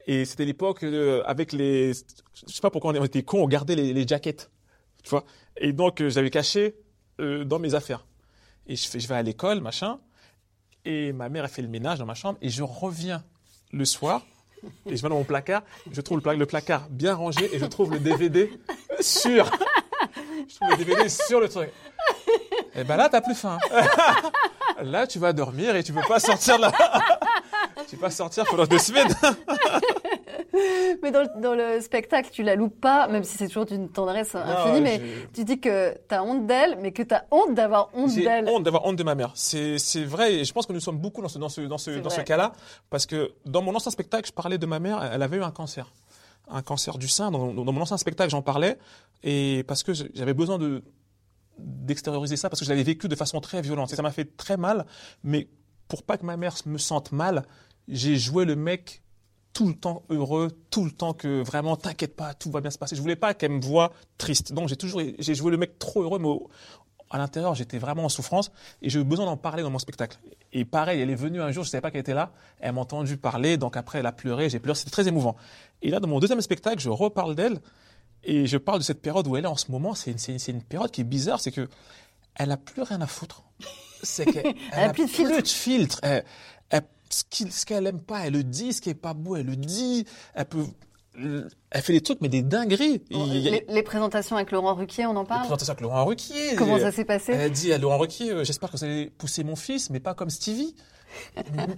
[0.07, 1.93] Et c'était l'époque euh, avec les.
[1.93, 4.49] Je sais pas pourquoi on était cons, on gardait les, les jackets.
[5.03, 5.27] Tu vois
[5.59, 6.77] Et donc, euh, j'avais caché
[7.19, 8.07] dans mes affaires.
[8.67, 9.99] Et je, fais, je vais à l'école, machin.
[10.87, 12.39] Et ma mère a fait le ménage dans ma chambre.
[12.41, 13.23] Et je reviens
[13.71, 14.23] le soir.
[14.87, 15.63] Et je vais dans mon placard.
[15.93, 17.55] Je trouve le placard bien rangé.
[17.55, 18.51] Et je trouve le DVD
[19.01, 19.51] sur.
[20.51, 21.71] Je trouve le DVD sur le truc.
[22.75, 23.59] Et ben là, t'as plus faim.
[24.83, 26.73] là, tu vas dormir et tu peux pas sortir là.
[27.89, 29.09] tu peux pas sortir pendant deux semaines.
[31.03, 33.89] Mais dans le, dans le spectacle, tu la loupes pas, même si c'est toujours d'une
[33.89, 35.01] tendresse infinie, Non, mais
[35.33, 38.49] tu dis que t'as honte d'elle, mais que t'as honte d'avoir honte J'ai d'elle.
[38.49, 39.31] honte d'avoir honte de ma mère.
[39.35, 41.79] C'est, c'est vrai, et je pense que nous sommes beaucoup dans ce, dans ce, dans
[41.79, 42.53] ce, dans ce cas-là,
[42.91, 45.53] parce que dans mon ancien spectacle, je parlais de ma mère, elle avait eu un
[45.53, 45.87] cancer.
[46.51, 47.31] Un cancer du sein.
[47.31, 48.79] Dans, mon ancien spectacle, j'en parlais,
[49.23, 50.83] et parce que j'avais besoin de,
[51.59, 53.93] d'extérioriser ça, parce que je l'avais vécu de façon très violente.
[53.93, 54.87] Et ça m'a fait très mal,
[55.23, 55.49] mais
[55.89, 57.45] pour pas que ma mère me sente mal,
[57.89, 59.03] j'ai joué le mec
[59.53, 62.79] tout le temps heureux, tout le temps que vraiment t'inquiète pas, tout va bien se
[62.79, 62.95] passer.
[62.95, 64.53] Je voulais pas qu'elle me voie triste.
[64.53, 66.29] Donc j'ai toujours j'ai joué le mec trop heureux mais
[67.11, 70.19] à l'intérieur, j'étais vraiment en souffrance et j'ai eu besoin d'en parler dans mon spectacle.
[70.53, 72.81] Et pareil, elle est venue un jour, je savais pas qu'elle était là, elle m'a
[72.81, 75.37] entendu parler, donc après elle a pleuré, j'ai pleuré, c'était très émouvant.
[75.83, 77.61] Et là dans mon deuxième spectacle, je reparle d'elle
[78.25, 80.11] et je parle de cette période où elle est en ce moment, c'est
[80.49, 81.69] une, période qui est bizarre, c'est que
[82.35, 83.45] elle a plus rien à foutre.
[84.03, 85.41] C'est qu'elle a plus de filtre.
[85.43, 86.01] de filtre.
[86.03, 86.25] Elle-
[86.71, 88.73] elle- ce qu'elle aime pas, elle le dit.
[88.73, 90.07] Ce qui est pas beau, elle le dit.
[90.35, 90.65] Elle peut,
[91.17, 93.03] elle fait des trucs, mais des dingueries.
[93.11, 95.73] Bon, Il y a- les, les présentations avec Laurent Ruquier, on en les parle présentations
[95.73, 96.55] avec Laurent Ruquier.
[96.57, 99.11] Comment ça s'est passé Elle a dit à Laurent Ruquier, euh, j'espère que vous allez
[99.19, 100.75] pousser mon fils, mais pas comme Stevie.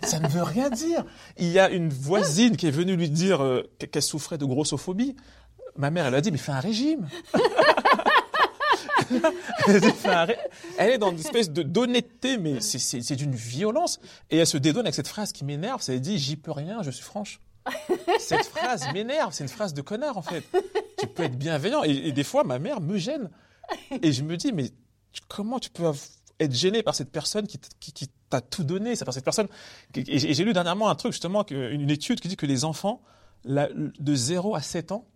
[0.02, 1.04] ça ne veut rien dire.
[1.38, 5.16] Il y a une voisine qui est venue lui dire euh, qu'elle souffrait de grossophobie.
[5.76, 7.08] Ma mère, elle a dit, mais fais un régime.
[10.78, 14.00] elle, est dans une espèce de d'honnêteté, mais c'est- d'une violence.
[14.30, 15.80] Et elle se dédonne avec cette phrase qui m'énerve.
[15.82, 17.40] C'est elle dit, j'y peux rien, je suis franche.
[18.18, 19.32] Cette phrase m'énerve.
[19.32, 20.44] C'est une phrase de connard, en fait.
[20.98, 21.82] Tu peux être bienveillant.
[21.82, 23.30] Et, des fois, ma mère me gêne.
[24.02, 24.70] Et je me dis, mais
[25.28, 25.84] comment tu peux
[26.40, 29.48] être gêné par cette personne qui, qui, t'a tout donné, par cette personne?
[29.94, 33.02] Et j'ai lu dernièrement un truc, justement, une, étude qui dit que les enfants,
[33.44, 35.06] de 0 à 7 ans,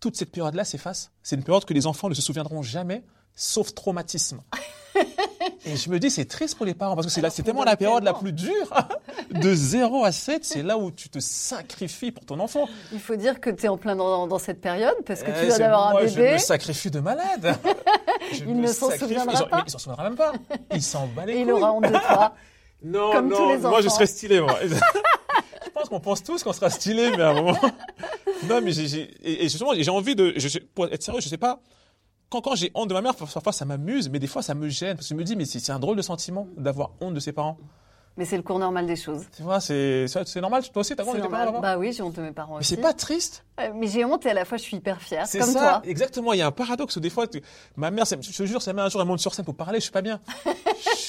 [0.00, 1.12] toute cette période-là s'efface.
[1.22, 4.42] C'est une période que les enfants ne se souviendront jamais, sauf traumatisme.
[5.66, 7.64] Et je me dis, c'est triste pour les parents, parce que c'est là- c'est tellement
[7.64, 8.52] la période la plus dure.
[9.30, 12.68] De 0 à 7, c'est là où tu te sacrifies pour ton enfant.
[12.92, 15.36] Il faut dire que tu es en plein dans, dans cette période, parce que tu
[15.40, 16.32] Eh, viens c'est- d'avoir un moi, Je bébé.
[16.34, 17.56] me sacrifie de malade.
[18.32, 19.48] Il ne s'en souviendra pas.
[19.56, 20.32] mais Ils s'en souviendra même pas.
[20.74, 21.52] Il s'en bat les Et il couilles.
[21.52, 22.34] aura honte de toi.
[22.86, 23.94] Non, comme non, tous les moi je enfants.
[23.94, 24.58] serais stylé, moi.
[24.62, 27.56] je pense qu'on pense tous qu'on sera stylé, mais à un moment.
[28.46, 31.22] non, mais j'ai, j'ai- et, et justement, j'ai envie de, je, je- pour être sérieux,
[31.22, 31.60] je sais pas.
[32.34, 34.68] Quand, quand j'ai honte de ma mère, parfois ça m'amuse, mais des fois ça me
[34.68, 37.20] gêne parce que je me dis, mais c'est un drôle de sentiment d'avoir honte de
[37.20, 37.58] ses parents.
[38.16, 39.24] Mais c'est le cours normal des choses.
[39.36, 40.06] Tu vois, c'est,
[40.40, 40.64] normal.
[40.72, 42.54] Toi aussi, t'as honte de tes parents, là-bas Bah oui, j'ai honte de mes parents
[42.54, 42.74] Mais aussi.
[42.74, 43.44] c'est pas triste?
[43.60, 45.58] Euh, Mais j'ai honte et à la fois je suis hyper fière, C'est comme ça,
[45.60, 45.82] toi.
[45.84, 46.32] exactement.
[46.32, 47.40] Il y a un paradoxe où des fois, tu-
[47.76, 49.78] ma mère, je te jure, sa mère un jour elle monte sur scène pour parler,
[49.78, 50.20] je suis pas bien.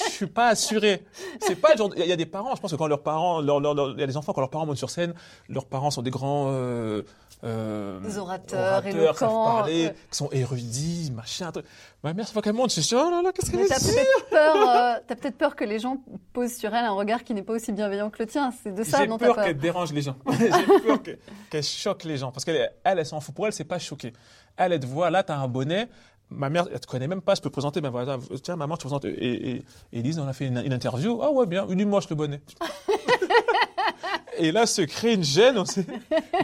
[0.06, 1.04] je suis pas assuré.
[1.40, 1.90] C'est pas le genre.
[1.96, 4.00] Il y, a- des parents, je pense que quand leurs parents, leur- leur- leur- il
[4.00, 5.12] y a des enfants quand leurs parents montent sur scène,
[5.48, 7.02] leurs parents sont des grands euh,
[7.44, 9.94] euh, Des orateurs, savent éloquents, parler, ouais.
[10.10, 11.50] qui sont érudits, machin.
[11.52, 11.66] truc.
[12.04, 14.28] Ma mère, chaque fois qu'elle monte, je suis oh là là, qu'est-ce qu'elle t'as peut-être
[14.30, 15.98] peur, t'as peut-être peur que les gens
[16.32, 18.52] posent sur elle un regard qui n'est pas aussi bienveillant que le tien.
[18.62, 19.44] C'est de ça J'ai dont t'as peur peur.
[19.44, 20.14] qu'elle dérange les gens.
[20.38, 21.18] J'ai peur que-
[21.50, 22.32] qu'elle choque les gens.
[22.36, 23.34] Parce qu'elle, elle, elle s'en fout.
[23.34, 24.12] Pour elle, c'est pas choqué.
[24.58, 25.88] Elle, elle te voit, là, t'as un bonnet.
[26.28, 28.74] Ma mère, elle te connaît même pas, je peux te présenter, ben voilà, tiens, maman,
[28.74, 29.04] je te présente.
[29.06, 29.08] Et,
[29.52, 29.64] et, et
[30.00, 31.18] Elise, on a fait une, une interview.
[31.22, 32.42] Ah ouais, bien, une moche le bonnet.
[34.38, 35.64] et là se crée une gêne.
[35.64, 35.86] sait-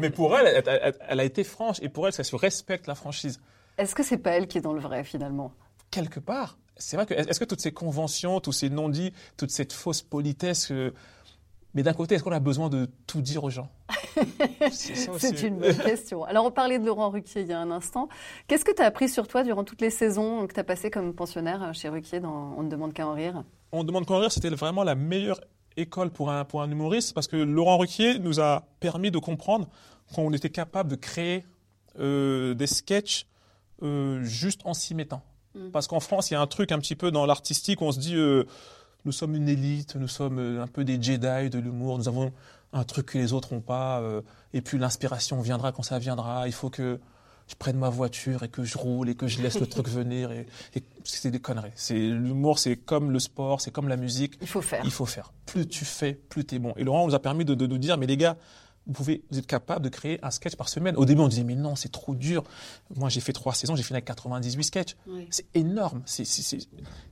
[0.01, 1.77] Mais pour elle elle, elle- elle a été franche.
[1.83, 3.41] Et pour elle, ça se respecte la franchise.
[3.79, 5.53] Est-ce que c'est pas elle qui est dans le vrai finalement?
[5.91, 9.73] Quelque part, c'est vrai que, est-ce que toutes ces conventions, tous ces non-dits, toute cette
[9.73, 10.93] fausse politesse, euh,
[11.75, 13.69] mais d'un côté, est-ce qu'on a besoin de tout dire aux gens
[14.71, 16.25] C'est une bonne question.
[16.25, 18.09] Alors, on parlait de Laurent Ruquier il y a un instant.
[18.47, 20.91] Qu'est-ce que tu as appris sur toi durant toutes les saisons que tu as passées
[20.91, 23.45] comme pensionnaire chez Ruquier dans On ne demande qu'à en rire?
[23.73, 25.41] On demande qu'en rire, c'était vraiment la meilleure
[25.77, 29.69] école pour un, pour un humoriste parce que Laurent Ruquier nous a permis de comprendre
[30.15, 31.45] qu'on était capable de créer
[31.99, 33.27] euh, des sketchs
[33.83, 35.23] euh, juste en s'y mettant.
[35.55, 35.71] Mm.
[35.71, 37.93] Parce qu'en France, il y a un truc un petit peu dans l'artistique, où on
[37.93, 38.45] se dit euh,
[39.05, 42.33] nous sommes une élite, nous sommes euh, un peu des Jedi de l'humour, nous avons
[42.73, 46.47] un truc que les autres n'ont pas, euh, et puis l'inspiration viendra quand ça viendra,
[46.47, 47.01] il faut que
[47.49, 50.31] je prenne ma voiture et que je roule et que je laisse le truc venir.
[50.31, 51.73] Et, et c'est des conneries.
[51.75, 54.39] C'est L'humour, c'est comme le sport, c'est comme la musique.
[54.41, 54.83] Il faut faire.
[54.85, 55.33] Il faut faire.
[55.47, 56.73] Plus tu fais, plus tu es bon.
[56.77, 58.37] Et Laurent nous a permis de, de nous dire, mais les gars,
[58.87, 60.97] vous, pouvez, vous êtes capable de créer un sketch par semaine.
[60.97, 62.43] Au début, on disait, mais non, c'est trop dur.
[62.97, 64.97] Moi, j'ai fait trois saisons, j'ai fini avec 98 sketchs.
[65.07, 65.27] Oui.
[65.31, 66.03] C'est énorme.
[66.05, 66.25] C'est,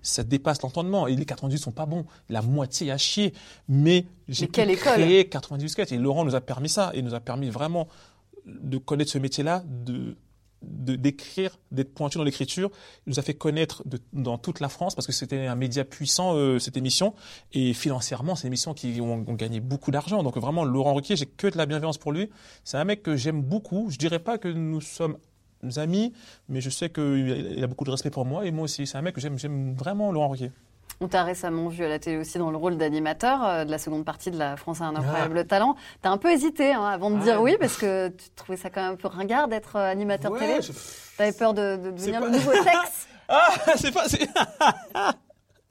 [0.03, 1.07] ça dépasse l'entendement.
[1.07, 2.05] Et les 98 sont pas bons.
[2.29, 3.33] La moitié à chier.
[3.69, 5.93] Mais j'ai pu école créer 98 sketchs.
[5.93, 6.91] Et Laurent nous a permis ça.
[6.95, 7.89] Et nous a permis vraiment
[8.47, 10.17] de connaître ce métier-là, de-
[10.63, 12.71] d'écrire, d'être pointu dans l'écriture.
[13.07, 16.35] Il nous a fait connaître dans toute la France parce que c'était un média puissant,
[16.35, 17.15] euh, cette émission.
[17.53, 20.23] Et financièrement, c'est une émission qui ont, gagné beaucoup d'argent.
[20.23, 22.31] Donc vraiment, Laurent Ruquier, j'ai que de la bienveillance pour lui.
[22.65, 23.89] C'est un mec que j'aime beaucoup.
[23.91, 25.17] Je dirais pas que nous sommes
[25.77, 26.13] amis,
[26.49, 28.87] mais je sais qu'il a beaucoup de respect pour moi et moi aussi.
[28.87, 30.51] C'est un mec que j'aime, j'aime vraiment, Laurent Ruquier.
[31.03, 33.79] On t'a récemment vu à la télé aussi dans le rôle d'animateur euh, de la
[33.79, 34.99] seconde partie de La France a un Ah.
[35.01, 35.75] incroyable talent.
[36.03, 37.25] T'as un peu hésité hein, avant de Ah.
[37.25, 40.31] dire oui parce que tu trouvais ça quand même un peu ringard d'être euh, animateur
[40.33, 40.61] Ouais, télé.
[40.61, 40.73] je-
[41.17, 44.29] T'avais peur de, de devenir pas- le nouveau sexe Ah, c'est pas, c'est,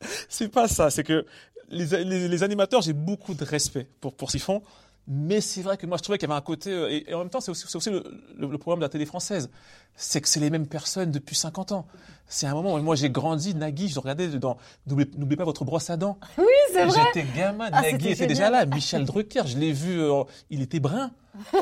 [0.30, 0.90] c'est pas ça.
[0.90, 1.24] C'est que
[1.70, 4.64] les, les, les animateurs, j'ai beaucoup de respect pour, pour ce qu'ils font.
[5.12, 7.14] Mais c'est vrai que moi, je trouvais qu'il y avait un côté, euh, et, et
[7.16, 8.04] en même temps, c'est aussi, aussi le,
[8.38, 9.50] le, le problème de la télé française.
[9.96, 11.88] C'est que c'est les mêmes personnes depuis 50 ans.
[12.28, 15.90] C'est un moment où moi, j'ai grandi, Nagui, je regardais dans, n'oubliez pas votre brosse
[15.90, 16.20] à dents.
[16.38, 17.02] Oui, c'est vrai.
[17.14, 18.66] J'étais gamin, Ah, Nagui était déjà là.
[18.68, 21.10] Michel Drucker, je l'ai vu, euh, il était brun.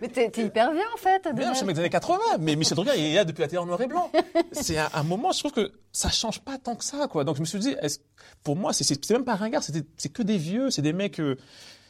[0.00, 1.26] Mais t'es hyper bien en fait.
[1.34, 3.40] Bien, je suis un mec des années 80, mais Michel Drucker, il est là depuis
[3.40, 4.10] la télé en noir et blanc.
[4.52, 7.24] C'est un, un moment, je trouve que ça change pas tant que ça, quoi.
[7.24, 8.00] Donc je me suis dit, est-ce-
[8.42, 11.18] pour moi, c'est- même pas ringard, c'est que des vieux, c'est des mecs.
[11.20, 11.36] euh,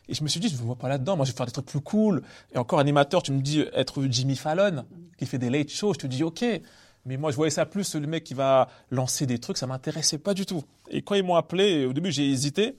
[0.08, 1.16] et je me suis dit, je me vois pas là-dedans.
[1.16, 2.22] Moi, je vais faire des trucs plus cool.
[2.54, 4.84] Et encore animateur, tu me dis être Jimmy Fallon,
[5.18, 6.44] qui fait des late shows, je te dis, ok.
[7.04, 10.18] Mais moi, je voyais ça plus le mec qui va lancer des trucs, ça m'intéressait
[10.18, 10.62] pas du tout.
[10.90, 12.76] Et quand ils m'ont appelé, au début, j'ai hésité.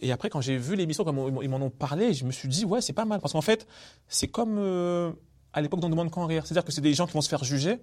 [0.00, 2.32] Et après, quand j'ai vu l'émission, comme ils m'en- ils m'en ont parlé, je me
[2.32, 3.20] suis dit, ouais, c'est pas mal.
[3.20, 3.66] Parce qu'en fait,
[4.08, 5.12] c'est comme euh,
[5.52, 6.44] à l'époque d'On demande qu'en rire.
[6.46, 7.78] C'est-à-dire que c'est des gens qui vont se faire juger,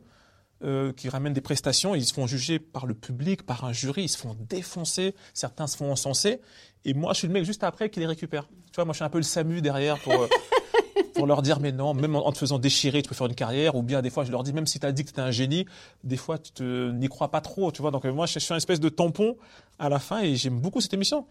[0.63, 4.03] euh, qui ramènent des prestations, ils se font juger par le public, par un jury,
[4.03, 6.41] ils se font défoncer, certains se font encenser.
[6.85, 8.47] Et moi, je suis le mec juste après qui les récupère.
[8.71, 10.27] Tu vois, moi, je suis un peu le SAMU derrière pour, euh,
[11.15, 13.35] pour leur dire, mais non, même en, en te faisant déchirer, tu peux faire une
[13.35, 13.75] carrière.
[13.75, 15.31] Ou bien, des fois, je leur dis, même si tu as dit que tu un
[15.31, 15.65] génie,
[16.03, 17.71] des fois, tu n'y crois pas trop.
[17.71, 19.37] Tu vois, donc euh, moi, je, suis un espèce de tampon
[19.79, 21.25] à la fin et j'aime beaucoup cette émission.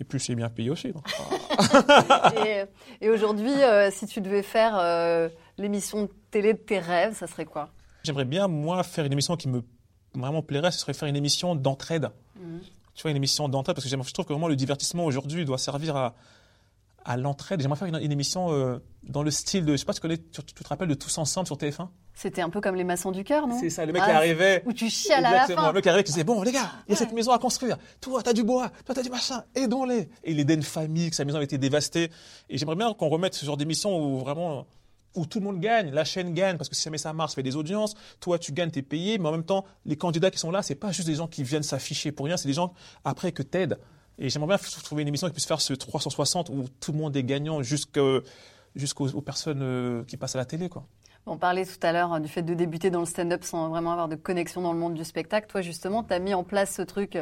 [0.00, 0.92] Et puis, c'est bien payé aussi.
[0.92, 1.04] donc.
[2.44, 2.64] Et,
[3.00, 7.26] et aujourd'hui, euh, si tu devais faire euh, l'émission de télé de tes rêves, ça
[7.26, 7.70] serait quoi?
[8.04, 9.62] J'aimerais bien, moi, faire une émission qui me
[10.14, 12.10] vraiment plairait, ce serait faire une émission d'entraide.
[12.38, 12.60] Mhm.
[12.94, 15.58] Tu vois, une émission d'entraide, parce que je trouve que vraiment le divertissement aujourd'hui doit
[15.58, 16.14] servir à,
[17.04, 17.60] à l'entraide.
[17.60, 20.18] J'aimerais faire une, une émission euh, dans le style de, je sais pas, tu, connais,
[20.18, 23.10] tu, tu te rappelles de Tous Ensemble sur TF1 C'était un peu comme les maçons
[23.10, 23.58] du cœur, non?
[23.58, 24.62] C'est ça, le mec Ah, qui arrivait.
[24.64, 25.66] Où tu chiales à la fin.
[25.66, 27.38] le mec qui arrivait qui disait, bon, les gars, il y a cette maison à
[27.38, 27.78] construire.
[28.00, 30.08] Toi, t'as du bois, toi, t'as du machin, aidons-les.
[30.22, 32.10] Et il aidait une famille, que sa maison avait été dévastée.
[32.48, 34.66] Et j'aimerais bien qu'on remette ce genre d'émission où vraiment,
[35.14, 37.36] où tout le monde gagne, la chaîne gagne, parce que si jamais ça marche, ça
[37.36, 40.38] fait des audiences, toi tu gagnes, t'es payé, mais en même temps, les candidats qui
[40.38, 42.72] sont là, c'est pas juste des gens qui viennent s'afficher pour rien, c'est des gens
[43.04, 43.78] après que t'aides.
[44.18, 47.16] Et j'aimerais bien trouver une émission qui puisse faire ce 360 où tout le monde
[47.16, 48.20] est gagnant jusqu'au-
[48.76, 50.86] jusqu'aux aux personnes euh, qui passent à la télé, quoi.
[51.26, 53.92] On parlait tout à l'heure hein, du fait de débuter dans le stand-up sans vraiment
[53.92, 55.46] avoir de connexion dans le monde du spectacle.
[55.48, 57.18] Toi, justement, tu as mis en place ce truc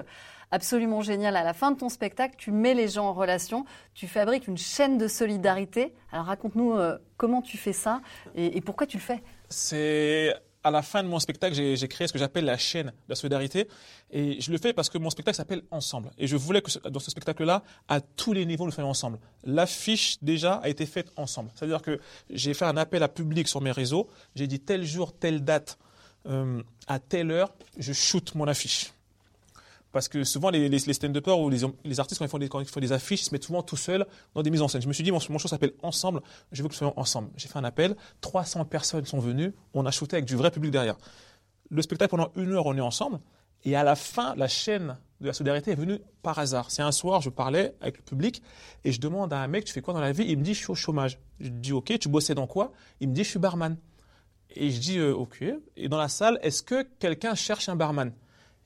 [0.53, 1.35] absolument génial.
[1.35, 4.59] À la fin de ton spectacle, tu mets les gens en relation, tu fabriques une
[4.59, 5.95] chaîne de solidarité.
[6.13, 8.01] Alors raconte-nous euh, comment tu fais ça
[8.37, 9.23] et, pourquoi tu le fais?
[9.49, 10.35] C'est
[10.65, 13.15] à la fin de mon spectacle, j'ai créé ce que j'appelle la chaîne de la
[13.15, 13.69] solidarité.
[14.11, 16.11] Et je le fais parce que mon spectacle s'appelle Ensemble.
[16.19, 19.19] Et je voulais que dans ce spectacle-là, à tous les niveaux, nous soyons ensemble.
[19.45, 21.51] L'affiche, déjà, a été faite ensemble.
[21.55, 24.09] C'est-à-dire que j'ai fait un appel à public sur mes réseaux.
[24.35, 25.79] J'ai dit tel jour, telle date,
[26.27, 28.93] euh, à telle heure, je shoot mon affiche.
[29.93, 32.49] Parce que souvent, les, les, les stand-uppers ou les, les, artistes, quand ils, font des,
[32.49, 34.69] quand ils font des affiches, ils se mettent souvent tout seuls dans des mises en
[34.69, 34.81] scène.
[34.83, 37.31] Je me suis dit, mon, mon show s'appelle Ensemble, je veux que nous soyons ensemble.
[37.37, 40.73] J'ai fait un appel, 300 personnes sont venues, on a shooté avec du vrai public
[40.73, 40.97] derrière.
[41.71, 43.21] Le spectacle, pendant une heure, on est ensemble.
[43.65, 46.71] Et à la fin, la chaîne de la solidarité est venue par hasard.
[46.71, 48.43] C'est un soir, je parlais avec le public
[48.85, 50.25] et je demande à un mec, tu fais quoi dans la vie?
[50.27, 51.19] Il me dit, je suis au chômage.
[51.39, 52.73] Je dis, ok, tu bossais dans quoi?
[53.01, 53.77] Il me dit, je suis barman.
[54.55, 55.45] Et je dis, euh, ok.
[55.77, 58.13] Et dans la salle, est-ce que quelqu'un cherche un barman?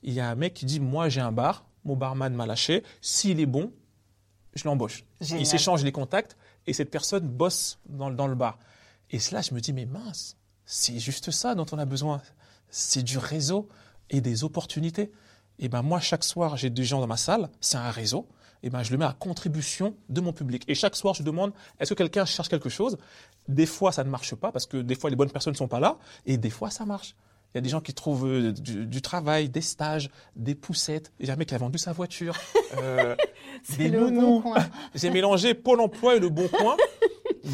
[0.07, 2.83] Il y a un mec qui dit Moi, j'ai un bar, mon barman m'a lâché,
[3.01, 3.71] s'il est bon,
[4.55, 5.03] je l'embauche.
[5.21, 8.57] Il s'échange les contacts et cette personne bosse dans, dans le bar.
[9.11, 12.21] Et cela, je me dis Mais mince, c'est juste ça dont on a besoin.
[12.69, 13.67] C'est du réseau
[14.09, 15.11] et des opportunités.
[15.59, 18.27] Et ben moi, chaque soir, j'ai des gens dans ma salle, c'est un réseau.
[18.63, 20.63] Et ben je le mets à contribution de mon public.
[20.69, 22.97] Et chaque soir, je demande est-ce que quelqu'un cherche quelque chose?
[23.49, 25.67] Des fois, ça ne marche pas parce que des fois, les bonnes personnes ne sont
[25.67, 25.97] pas là.
[26.25, 27.13] Et des fois, ça marche.
[27.53, 31.11] Il y a des gens qui trouvent euh, du, travail, des stages, des poussettes.
[31.19, 32.35] Il y a un mec qui a vendu sa voiture.
[32.77, 33.15] Euh,
[33.77, 34.41] des nounous.
[34.41, 34.53] Bon
[34.95, 36.75] J'ai mélangé Pôle emploi et le Bon Coin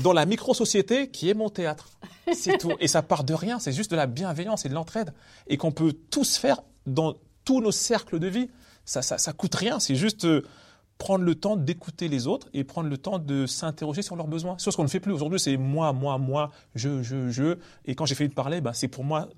[0.01, 1.87] dans la micro-société qui est mon théâtre.
[2.33, 2.73] C'est tout.
[2.79, 3.59] Et ça part de rien.
[3.59, 5.13] C'est juste de la bienveillance et de l'entraide.
[5.47, 7.13] Et qu'on peut tous faire dans
[7.45, 8.49] tous nos cercles de vie.
[8.85, 9.79] Ça, ça, ça coûte rien.
[9.79, 10.41] C'est juste euh,
[10.97, 14.55] prendre le temps d'écouter les autres et prendre le temps de s'interroger sur leurs besoins.
[14.57, 15.39] C'est ce qu'on ne fait plus aujourd'hui.
[15.39, 17.57] C'est moi, moi, moi, je, je, je.
[17.85, 19.29] Et quand j'ai fini de parler, bah, c'est pour moi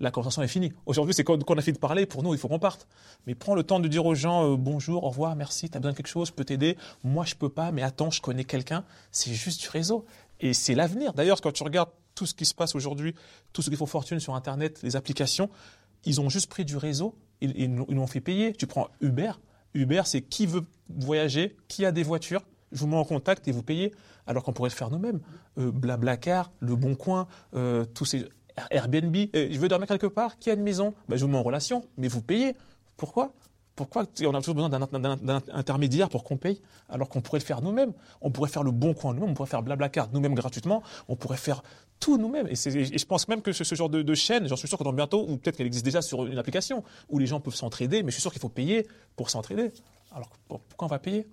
[0.00, 0.72] la conversation est finie.
[0.84, 2.86] Aujourd'hui, c'est quand, on a fini de parler, pour nous, il faut qu'on parte.
[3.26, 5.80] Mais prends le temps de dire aux gens euh, bonjour, au revoir, merci, tu as
[5.80, 6.76] besoin de quelque chose, je peux t'aider.
[7.04, 8.84] Moi, je peux pas, mais attends, je connais quelqu'un.
[9.10, 10.04] C'est juste du réseau.
[10.40, 11.14] Et c'est l'avenir.
[11.14, 13.14] D'ailleurs, quand tu regardes tout ce qui se passe aujourd'hui,
[13.52, 15.50] tout ce qui font fortune sur Internet, les applications,
[16.04, 18.52] ils ont juste pris du réseau, ils, ils, l'ont fait payer.
[18.52, 19.32] Tu prends Uber.
[19.74, 23.52] Uber, c'est qui veut voyager, qui a des voitures, je vous mets en contact et
[23.52, 23.92] vous payez,
[24.26, 25.20] alors qu'on pourrait le faire nous-mêmes.
[25.58, 28.28] Euh, Blablacar, Le Bon Coin, euh, tous ces
[28.70, 31.38] Airbnb, euh, je veux dormir quelque part, qui a une maison ben, Je vous mets
[31.38, 32.54] en relation, mais vous payez.
[32.96, 33.32] Pourquoi?
[33.76, 37.60] Pourquoi on a toujours besoin d'un intermédiaire pour qu'on paye, alors qu'on pourrait le faire
[37.60, 37.92] nous-mêmes?
[38.22, 41.36] On pourrait faire le bon coin nous-mêmes, on pourrait faire Blablacar nous-mêmes gratuitement, on pourrait
[41.36, 41.62] faire
[42.00, 42.48] tout nous-mêmes.
[42.48, 45.26] Et, je pense même que ce, genre de, chaîne, j'en suis sûr que dans bientôt,
[45.28, 48.14] ou peut-être qu'elle existe déjà sur une application, où les gens peuvent s'entraider, mais je
[48.14, 49.70] suis sûr qu'il faut payer pour s'entraider.
[50.10, 51.26] Alors pourquoi on va payer?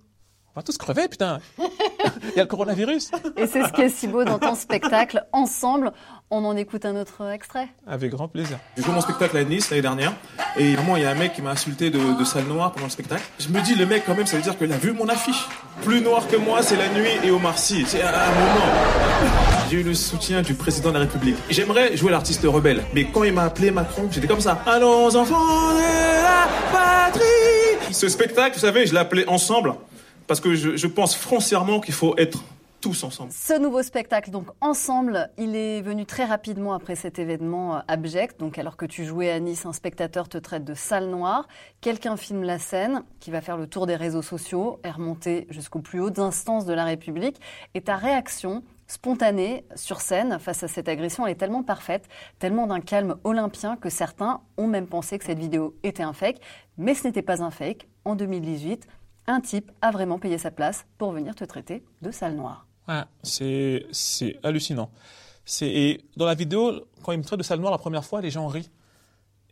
[0.54, 1.40] On va tous crever, putain.
[1.58, 3.10] Il y a le coronavirus.
[3.36, 5.24] Et c'est ce qui est si beau dans ton spectacle.
[5.32, 5.92] Ensemble,
[6.30, 7.68] on en écoute un autre extrait.
[7.88, 8.58] Avec grand plaisir.
[8.76, 10.12] J'ai joué mon spectacle à Nice l'année dernière.
[10.56, 12.86] Et vraiment, il y a un mec qui m'a insulté de, de salle noire pendant
[12.86, 13.24] le spectacle.
[13.40, 15.48] Je me dis, le mec, quand même, ça veut dire qu'il a vu mon affiche.
[15.82, 17.84] Plus noir que moi, c'est la nuit et Omar Sy.
[17.84, 18.72] C'est un moment.
[19.68, 21.36] J'ai eu le soutien du président de la République.
[21.50, 22.84] J'aimerais jouer l'artiste rebelle.
[22.94, 24.62] Mais quand il m'a appelé Macron, j'étais comme ça.
[24.66, 27.92] Allons, enfants de la patrie.
[27.92, 29.74] Ce spectacle, vous savez, je l'ai appelé Ensemble
[30.26, 32.44] parce que je, pense foncièrement qu'il faut être
[32.80, 33.32] tous ensemble.
[33.32, 38.38] Ce nouveau spectacle, donc ensemble, il est venu très rapidement après cet événement euh, abject.
[38.38, 41.48] Donc, alors que tu jouais à Nice, un spectateur te traite de salle noire.
[41.80, 45.80] Quelqu'un filme la scène, qui va faire le tour des réseaux sociaux et remonter jusqu'aux
[45.80, 47.40] plus hautes instances de la République.
[47.72, 52.06] Et ta réaction, spontanée sur scène face à cette agression, elle est tellement parfaite,
[52.38, 56.36] tellement d'un calme olympien que certains ont même pensé que cette vidéo était un fake.
[56.76, 57.88] Mais ce n'était pas un fake.
[58.04, 58.86] En 2018,
[59.26, 62.66] un type a vraiment payé sa place pour venir te traiter de sale noire.
[63.22, 63.86] c'est,
[64.42, 64.90] hallucinant.
[65.62, 68.30] et dans la vidéo, quand il me traite de sale noire la première fois, les
[68.30, 68.70] gens rient.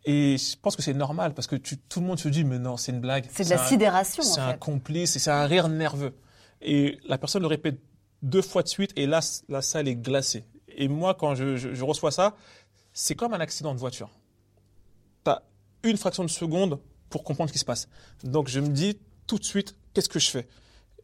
[0.05, 2.77] Et je pense que c'est normal parce que tout le monde se dit mais non
[2.77, 3.25] c'est une blague.
[3.31, 4.23] C'est de la sidération.
[4.23, 6.13] C'est un complice et c'est un rire nerveux.
[6.61, 7.79] Et la personne le répète
[8.21, 10.43] deux fois de suite et là la salle est glacée.
[10.67, 12.35] Et moi quand je, reçois ça,
[12.91, 14.09] c'est comme un accident de voiture.
[15.23, 15.41] Tu as
[15.83, 17.87] une fraction de seconde pour comprendre ce qui se passe.
[18.23, 20.47] Donc je me dis tout de suite, qu'est-ce que je fais?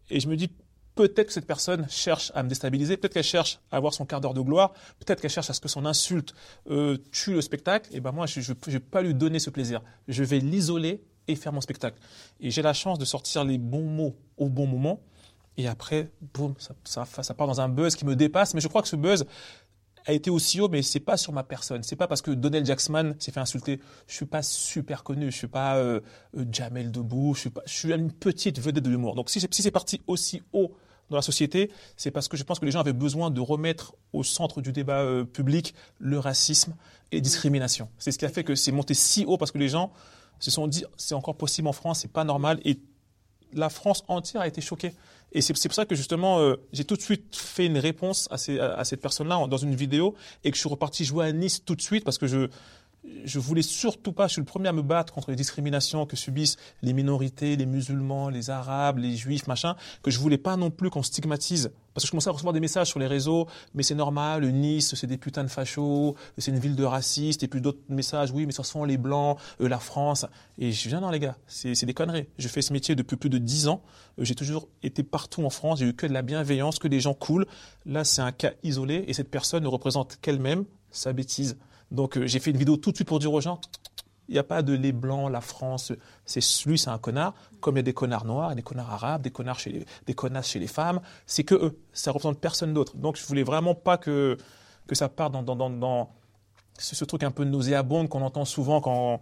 [0.09, 0.49] Et je me dis,
[0.95, 4.19] peut-être que cette personne cherche à me déstabiliser, peut-être qu'elle cherche à avoir son quart
[4.19, 6.33] d'heure de gloire, peut-être qu'elle cherche à ce que son insulte
[6.69, 7.89] euh, tue le spectacle.
[7.93, 9.81] Et ben moi, je ne vais pas lui donner ce plaisir.
[10.07, 11.97] Je vais l'isoler et faire mon spectacle.
[12.39, 14.99] Et j'ai la chance de sortir les bons mots au bon moment.
[15.57, 18.53] Et après, boum, ça, ça part dans un buzz qui me dépasse.
[18.53, 19.25] Mais je crois que ce buzz,
[20.05, 21.83] a été aussi haut, mais c'est pas sur ma personne.
[21.83, 23.79] C'est pas parce que Donald Jackson s'est fait insulter.
[24.07, 25.31] Je suis pas super connu.
[25.31, 25.99] Je suis pas euh,
[26.37, 27.33] euh, Jamel Debout.
[27.35, 27.63] Je suis pas.
[27.83, 29.15] Une petite vedette de l'humour.
[29.15, 30.71] Donc si, c'est parti aussi haut
[31.09, 33.95] dans la société, c'est parce que je pense que les gens avaient besoin de remettre
[34.13, 36.75] au centre du débat euh, public le racisme
[37.11, 37.89] et les discriminations.
[37.97, 39.91] C'est ce qui a fait que c'est monté si haut parce que les gens
[40.39, 42.79] se sont dit c'est encore possible en France, c'est pas normal et
[43.53, 44.93] la France entière a été choquée.
[45.31, 48.37] Et c'est pour ça que justement, euh, j'ai tout de suite fait une réponse à,
[48.37, 51.63] ces, à, cette personne-là dans une vidéo et que je suis reparti jouer à Nice
[51.63, 52.47] tout de suite parce que je,
[53.23, 56.15] je voulais surtout pas, je suis le premier à me battre contre les discriminations que
[56.15, 60.69] subissent les minorités, les musulmans, les arabes, les juifs, machin, que je voulais pas non
[60.69, 61.71] plus qu'on stigmatise.
[61.93, 64.95] Parce que je commençais à recevoir des messages sur les réseaux, mais c'est normal, Nice,
[64.95, 68.45] c'est des putains de fachos, c'est une ville de racistes, et puis d'autres messages, oui,
[68.45, 70.25] mais ce sont les blancs, euh, la France.
[70.57, 72.27] Et je viens, non les gars, c'est des conneries.
[72.37, 73.81] Je fais ce métier depuis plus de dix ans,
[74.19, 76.99] euh, j'ai toujours été partout en France, j'ai eu que de la bienveillance, que des
[76.99, 77.45] gens cool.
[77.85, 81.57] Là, c'est un cas isolé, et cette personne ne représente qu'elle-même sa bêtise.
[81.91, 83.59] Donc euh, j'ai fait une vidéo tout de suite pour dire aux gens,
[84.27, 85.91] il n'y a pas de les blancs, la France,
[86.25, 89.23] c'est lui, c'est un connard, comme il y a des connards noirs, des connards arabes,
[89.23, 92.73] des connards chez les, des connasses chez les femmes, c'est que eux, ça représente personne
[92.73, 92.95] d'autre.
[92.95, 94.37] Donc je voulais vraiment pas que
[94.87, 96.09] que ça parte dans, dans, dans, dans
[96.79, 99.21] ce, truc un peu nauséabond qu'on entend souvent quand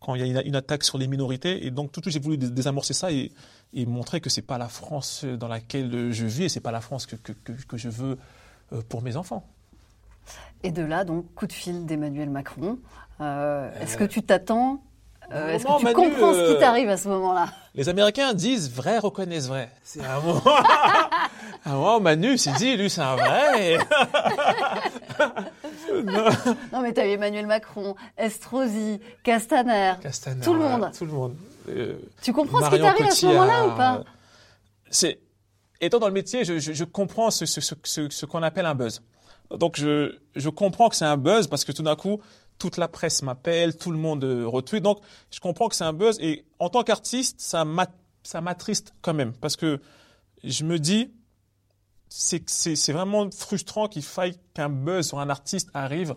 [0.00, 1.64] quand il y a une, attaque sur les minorités.
[1.64, 3.32] Et donc tout de suite j'ai voulu désamorcer ça et,
[3.86, 7.06] montrer que c'est pas la France dans laquelle je vis et c'est pas la France
[7.06, 8.18] que, que, que, que je veux
[8.72, 9.46] euh, pour mes enfants.
[10.62, 12.78] Et de là, donc, coup de fil d'Emmanuel Macron.
[13.20, 14.82] Euh, est-ce que tu t'attends
[15.32, 17.48] euh, Est-ce que tu comprends ce qui euh, t'arrive à ce moment-là?
[17.74, 19.70] Les Américains disent vrai reconnaissent vrai.
[19.82, 20.42] C'est un moment.
[21.64, 23.78] un moment, Manu s'est dit, lui, c'est un vrai.
[26.04, 26.24] non.
[26.72, 26.82] non.
[26.82, 30.90] mais t'as eu Emmanuel Macron, Estrosi, Castaner, Castaner tout le monde.
[30.96, 31.36] Tout le monde.
[32.22, 34.04] tu comprends ce qui t'arrive à ce moment-là ou pas?
[34.90, 35.18] C'est
[35.80, 38.74] étant dans le métier, je, je, je comprends ce, ce, ce, ce qu'on appelle un
[38.74, 39.02] buzz.
[39.50, 42.20] Donc je, je comprends que c'est un buzz parce que tout d'un coup,
[42.58, 44.82] toute la presse m'appelle, tout le monde retweet.
[44.82, 45.00] Donc
[45.30, 49.56] je comprends que c'est un buzz et en tant qu'artiste, ça m'attriste quand même parce
[49.56, 49.80] que
[50.44, 51.10] je me dis,
[52.08, 56.14] c'est vraiment frustrant qu'il faille qu'un buzz sur un artiste arrive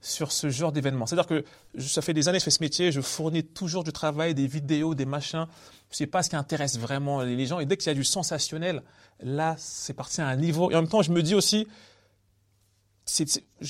[0.00, 1.06] sur ce genre d'événement.
[1.06, 1.44] C'est-à-dire que
[1.78, 4.46] ça fait des années que je fais ce métier, je fournis toujours du travail, des
[4.46, 5.46] vidéos, des machins.
[5.90, 7.58] C'est pas ce qui intéresse vraiment les gens.
[7.60, 8.82] Et dès qu'il y a du sensationnel,
[9.20, 10.70] là, c'est parti à un niveau.
[10.70, 11.66] Et en même temps, je me dis aussi,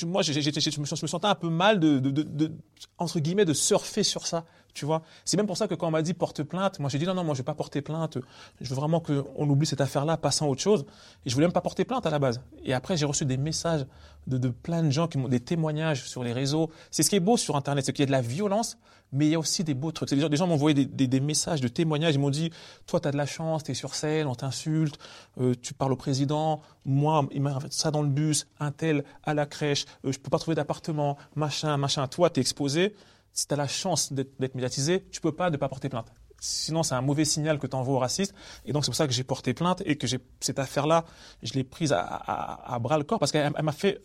[0.06, 2.52] moi, je, me, sentais un peu mal de, de,
[2.98, 4.46] entre guillemets, de surfer sur ça.
[4.76, 6.98] Tu vois, c'est même pour ça que quand on m'a dit porte plainte, moi j'ai
[6.98, 8.18] dit non non, moi je vais pas porter plainte.
[8.60, 10.84] Je veux vraiment qu'on oublie cette affaire-là, passant à autre chose.
[11.24, 12.42] Et je voulais même pas porter plainte à la base.
[12.62, 13.86] Et après j'ai reçu des messages
[14.26, 16.70] de, de plein de gens qui m'ont des témoignages sur les réseaux.
[16.90, 18.76] C'est ce qui est beau sur Internet, c'est qu'il y a de la violence,
[19.12, 20.10] mais il y a aussi des beaux trucs.
[20.10, 22.14] Des gens, des gens m'ont envoyé des, des, messages de témoignages.
[22.14, 22.50] Ils m'ont dit
[22.86, 24.98] toi tu as de la chance, tu es sur scène, on t'insulte,
[25.40, 26.60] euh, tu parles au président.
[26.84, 30.30] Moi il m'a ça dans le bus, un tel à la crèche, euh, je peux
[30.30, 32.06] pas trouver d'appartement, machin machin.
[32.08, 32.94] Toi t'es exposé
[33.36, 36.10] si tu as la chance d'être médiatisé, tu peux pas ne pas porter plainte.
[36.40, 38.34] Sinon, c'est un mauvais signal que tu envoies aux racistes.
[38.64, 40.06] Et donc, c'est pour ça que j'ai porté plainte et que
[40.40, 41.04] cette affaire-là,
[41.42, 44.02] je l'ai prise à, bras le corps parce qu'elle m'a fait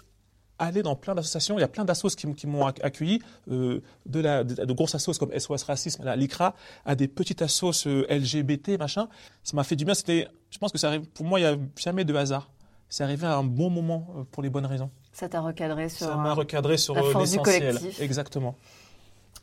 [0.60, 1.58] aller dans plein d'associations.
[1.58, 5.38] Il y a plein d'associations qui, m'ont accueilli, euh, de, la, de, grosses associations comme
[5.38, 6.54] SOS Racisme, l'ICRA,
[6.86, 9.08] à des petites associations euh, LGBT, machin.
[9.44, 9.94] Ça m'a fait du bien.
[9.94, 12.52] C'était, je pense que ça arrive, pour moi, il n'y a jamais de hasard.
[12.90, 14.92] C'est arrivé à un bon moment euh, pour les bonnes raisons.
[15.14, 16.08] Ça t'a recadré sur.
[16.08, 17.80] Ça m'a recadré sur l'essentiel.
[18.00, 18.58] Exactement.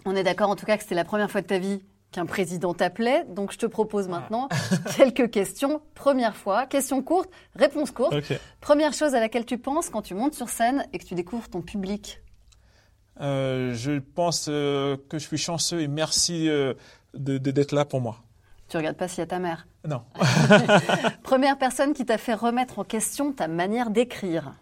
[0.04, 1.82] On est d'accord en tout cas que c'était la première fois de ta vie
[2.12, 3.24] qu'un président t'appelait.
[3.28, 4.10] Donc je te propose ah.
[4.10, 4.48] maintenant
[4.96, 5.80] quelques questions.
[5.94, 8.14] Première fois, question courte, réponse courte.
[8.60, 11.48] Première chose à laquelle tu penses quand tu montes sur scène et que tu découvres
[11.48, 12.20] ton public?
[13.20, 16.74] Euh, Je pense euh, que je suis chanceux et merci euh,
[17.14, 18.18] d'être là pour moi.
[18.68, 19.66] Tu regardes pas s'il y a ta mère?
[19.86, 20.02] Non.
[21.22, 24.54] Première personne qui t'a fait remettre en question ta manière d'écrire?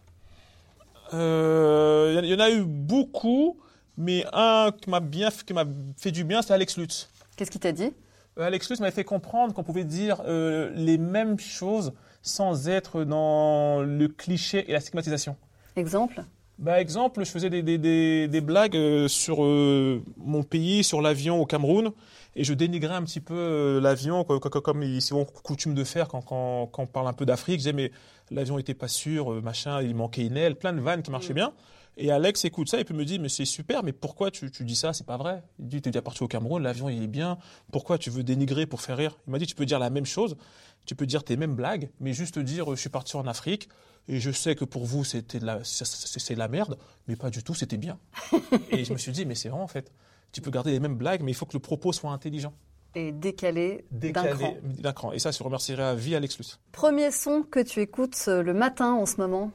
[1.12, 3.58] Il y en a eu beaucoup.
[3.98, 5.64] Mais un qui m'a bien, qui m'a
[5.96, 7.08] fait du bien, c'est Alex Lutz.
[7.36, 7.92] Qu'est-ce qu'il t'a dit?
[8.38, 13.04] Euh, Alex Lutz m'avait fait comprendre qu'on pouvait dire euh, les mêmes choses sans être
[13.04, 15.36] dans le cliché et la stigmatisation.
[15.76, 16.24] Exemple?
[16.58, 21.46] Bah, exemple, je faisais des, des, des, blagues euh, sur mon pays, sur l'avion au
[21.46, 21.92] Cameroun,
[22.34, 26.66] et je dénigrais un petit peu l'avion, comme ils ont coutume de faire quand, quand,
[26.66, 27.60] quand on parle un peu d'Afrique.
[27.60, 27.92] Je disais, mais
[28.30, 31.36] l'avion n'était pas sûr, machin, il manquait une aile, plein de vannes qui marchaient mm.
[31.36, 31.52] bien.
[31.98, 34.64] Et Alex écoute ça et puis me dit, mais c'est super, mais pourquoi tu, tu
[34.64, 34.92] dis ça?
[34.92, 35.42] C'est pas vrai.
[35.58, 37.38] Il dit, es déjà parti au Cameroun, l'avion il est bien.
[37.72, 39.18] Pourquoi tu veux dénigrer pour faire rire?
[39.26, 40.36] Il m'a dit, tu peux dire la même chose,
[40.84, 43.68] tu peux dire tes mêmes blagues, mais juste dire, je suis parti en Afrique
[44.08, 46.78] et je sais que pour vous c'était la, c'est la merde,
[47.08, 47.98] mais pas du tout, c'était bien.
[48.70, 49.92] et je me suis dit, mais c'est vrai en fait.
[50.32, 52.52] Tu peux garder les mêmes blagues, mais il faut que le propos soit intelligent
[52.96, 55.12] et décalé, décalé d'un cran.
[55.12, 56.58] Et ça, je remercierai à vie Alex Luce.
[56.72, 59.52] Premier son que tu écoutes euh, le matin en ce moment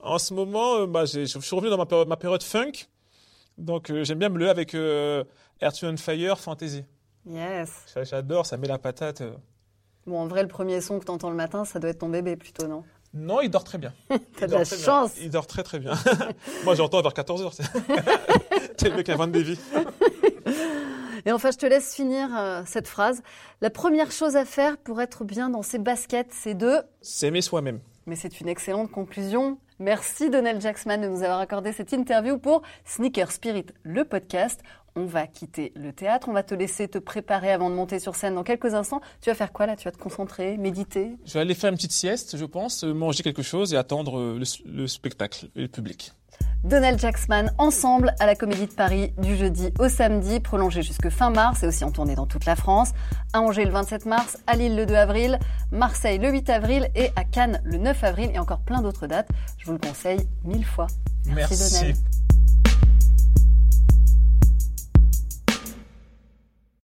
[0.00, 2.72] en ce moment, euh, bah, je suis revenu dans ma période, ma période funk.
[3.56, 5.24] Donc, euh, j'aime bien me lever avec euh,
[5.60, 6.84] Earth, Fire, Fantasy.
[7.26, 7.70] Yes.
[8.04, 9.22] J'adore, ça met la patate.
[10.06, 12.08] Bon, en vrai, le premier son que tu entends le matin, ça doit être ton
[12.08, 12.84] bébé plutôt, non?
[13.12, 13.92] Non, il dort très bien.
[14.08, 14.78] T'as Il de dort la bien.
[14.78, 15.10] chance.
[15.20, 15.92] Il dort très très bien.
[16.64, 17.52] Moi, j'entends vers 14h.
[18.76, 19.58] C'est le mec invente des vies.
[21.26, 23.22] Et enfin, je te laisse finir euh, cette phrase.
[23.60, 26.76] La première chose à faire pour être bien dans ses baskets, c'est de...
[27.02, 27.80] S'aimer soi-même.
[28.08, 29.58] Mais c'est une excellente conclusion.
[29.78, 34.62] Merci Donald Jacksman de nous avoir accordé cette interview pour Sneaker Spirit, le podcast.
[34.98, 38.16] On va quitter le théâtre, on va te laisser te préparer avant de monter sur
[38.16, 39.00] scène dans quelques instants.
[39.20, 39.76] Tu vas faire quoi là?
[39.76, 41.12] Tu vas te concentrer, méditer?
[41.24, 44.18] Je vais aller faire une petite sieste, je pense, euh, manger quelque chose et attendre
[44.18, 46.14] euh, le, le spectacle et le public.
[46.64, 51.30] Donald Jacksman ensemble à la Comédie de Paris du jeudi au samedi, prolongé jusque fin
[51.30, 52.90] mars et aussi en tournée dans toute la France.
[53.32, 55.38] À Angers le 27 mars, à Lille le 2 avril,
[55.70, 59.28] Marseille le 8 avril et à Cannes le 9 avril et encore plein d'autres dates.
[59.58, 60.88] Je vous le conseille mille fois.
[61.26, 61.96] Merci, Donald.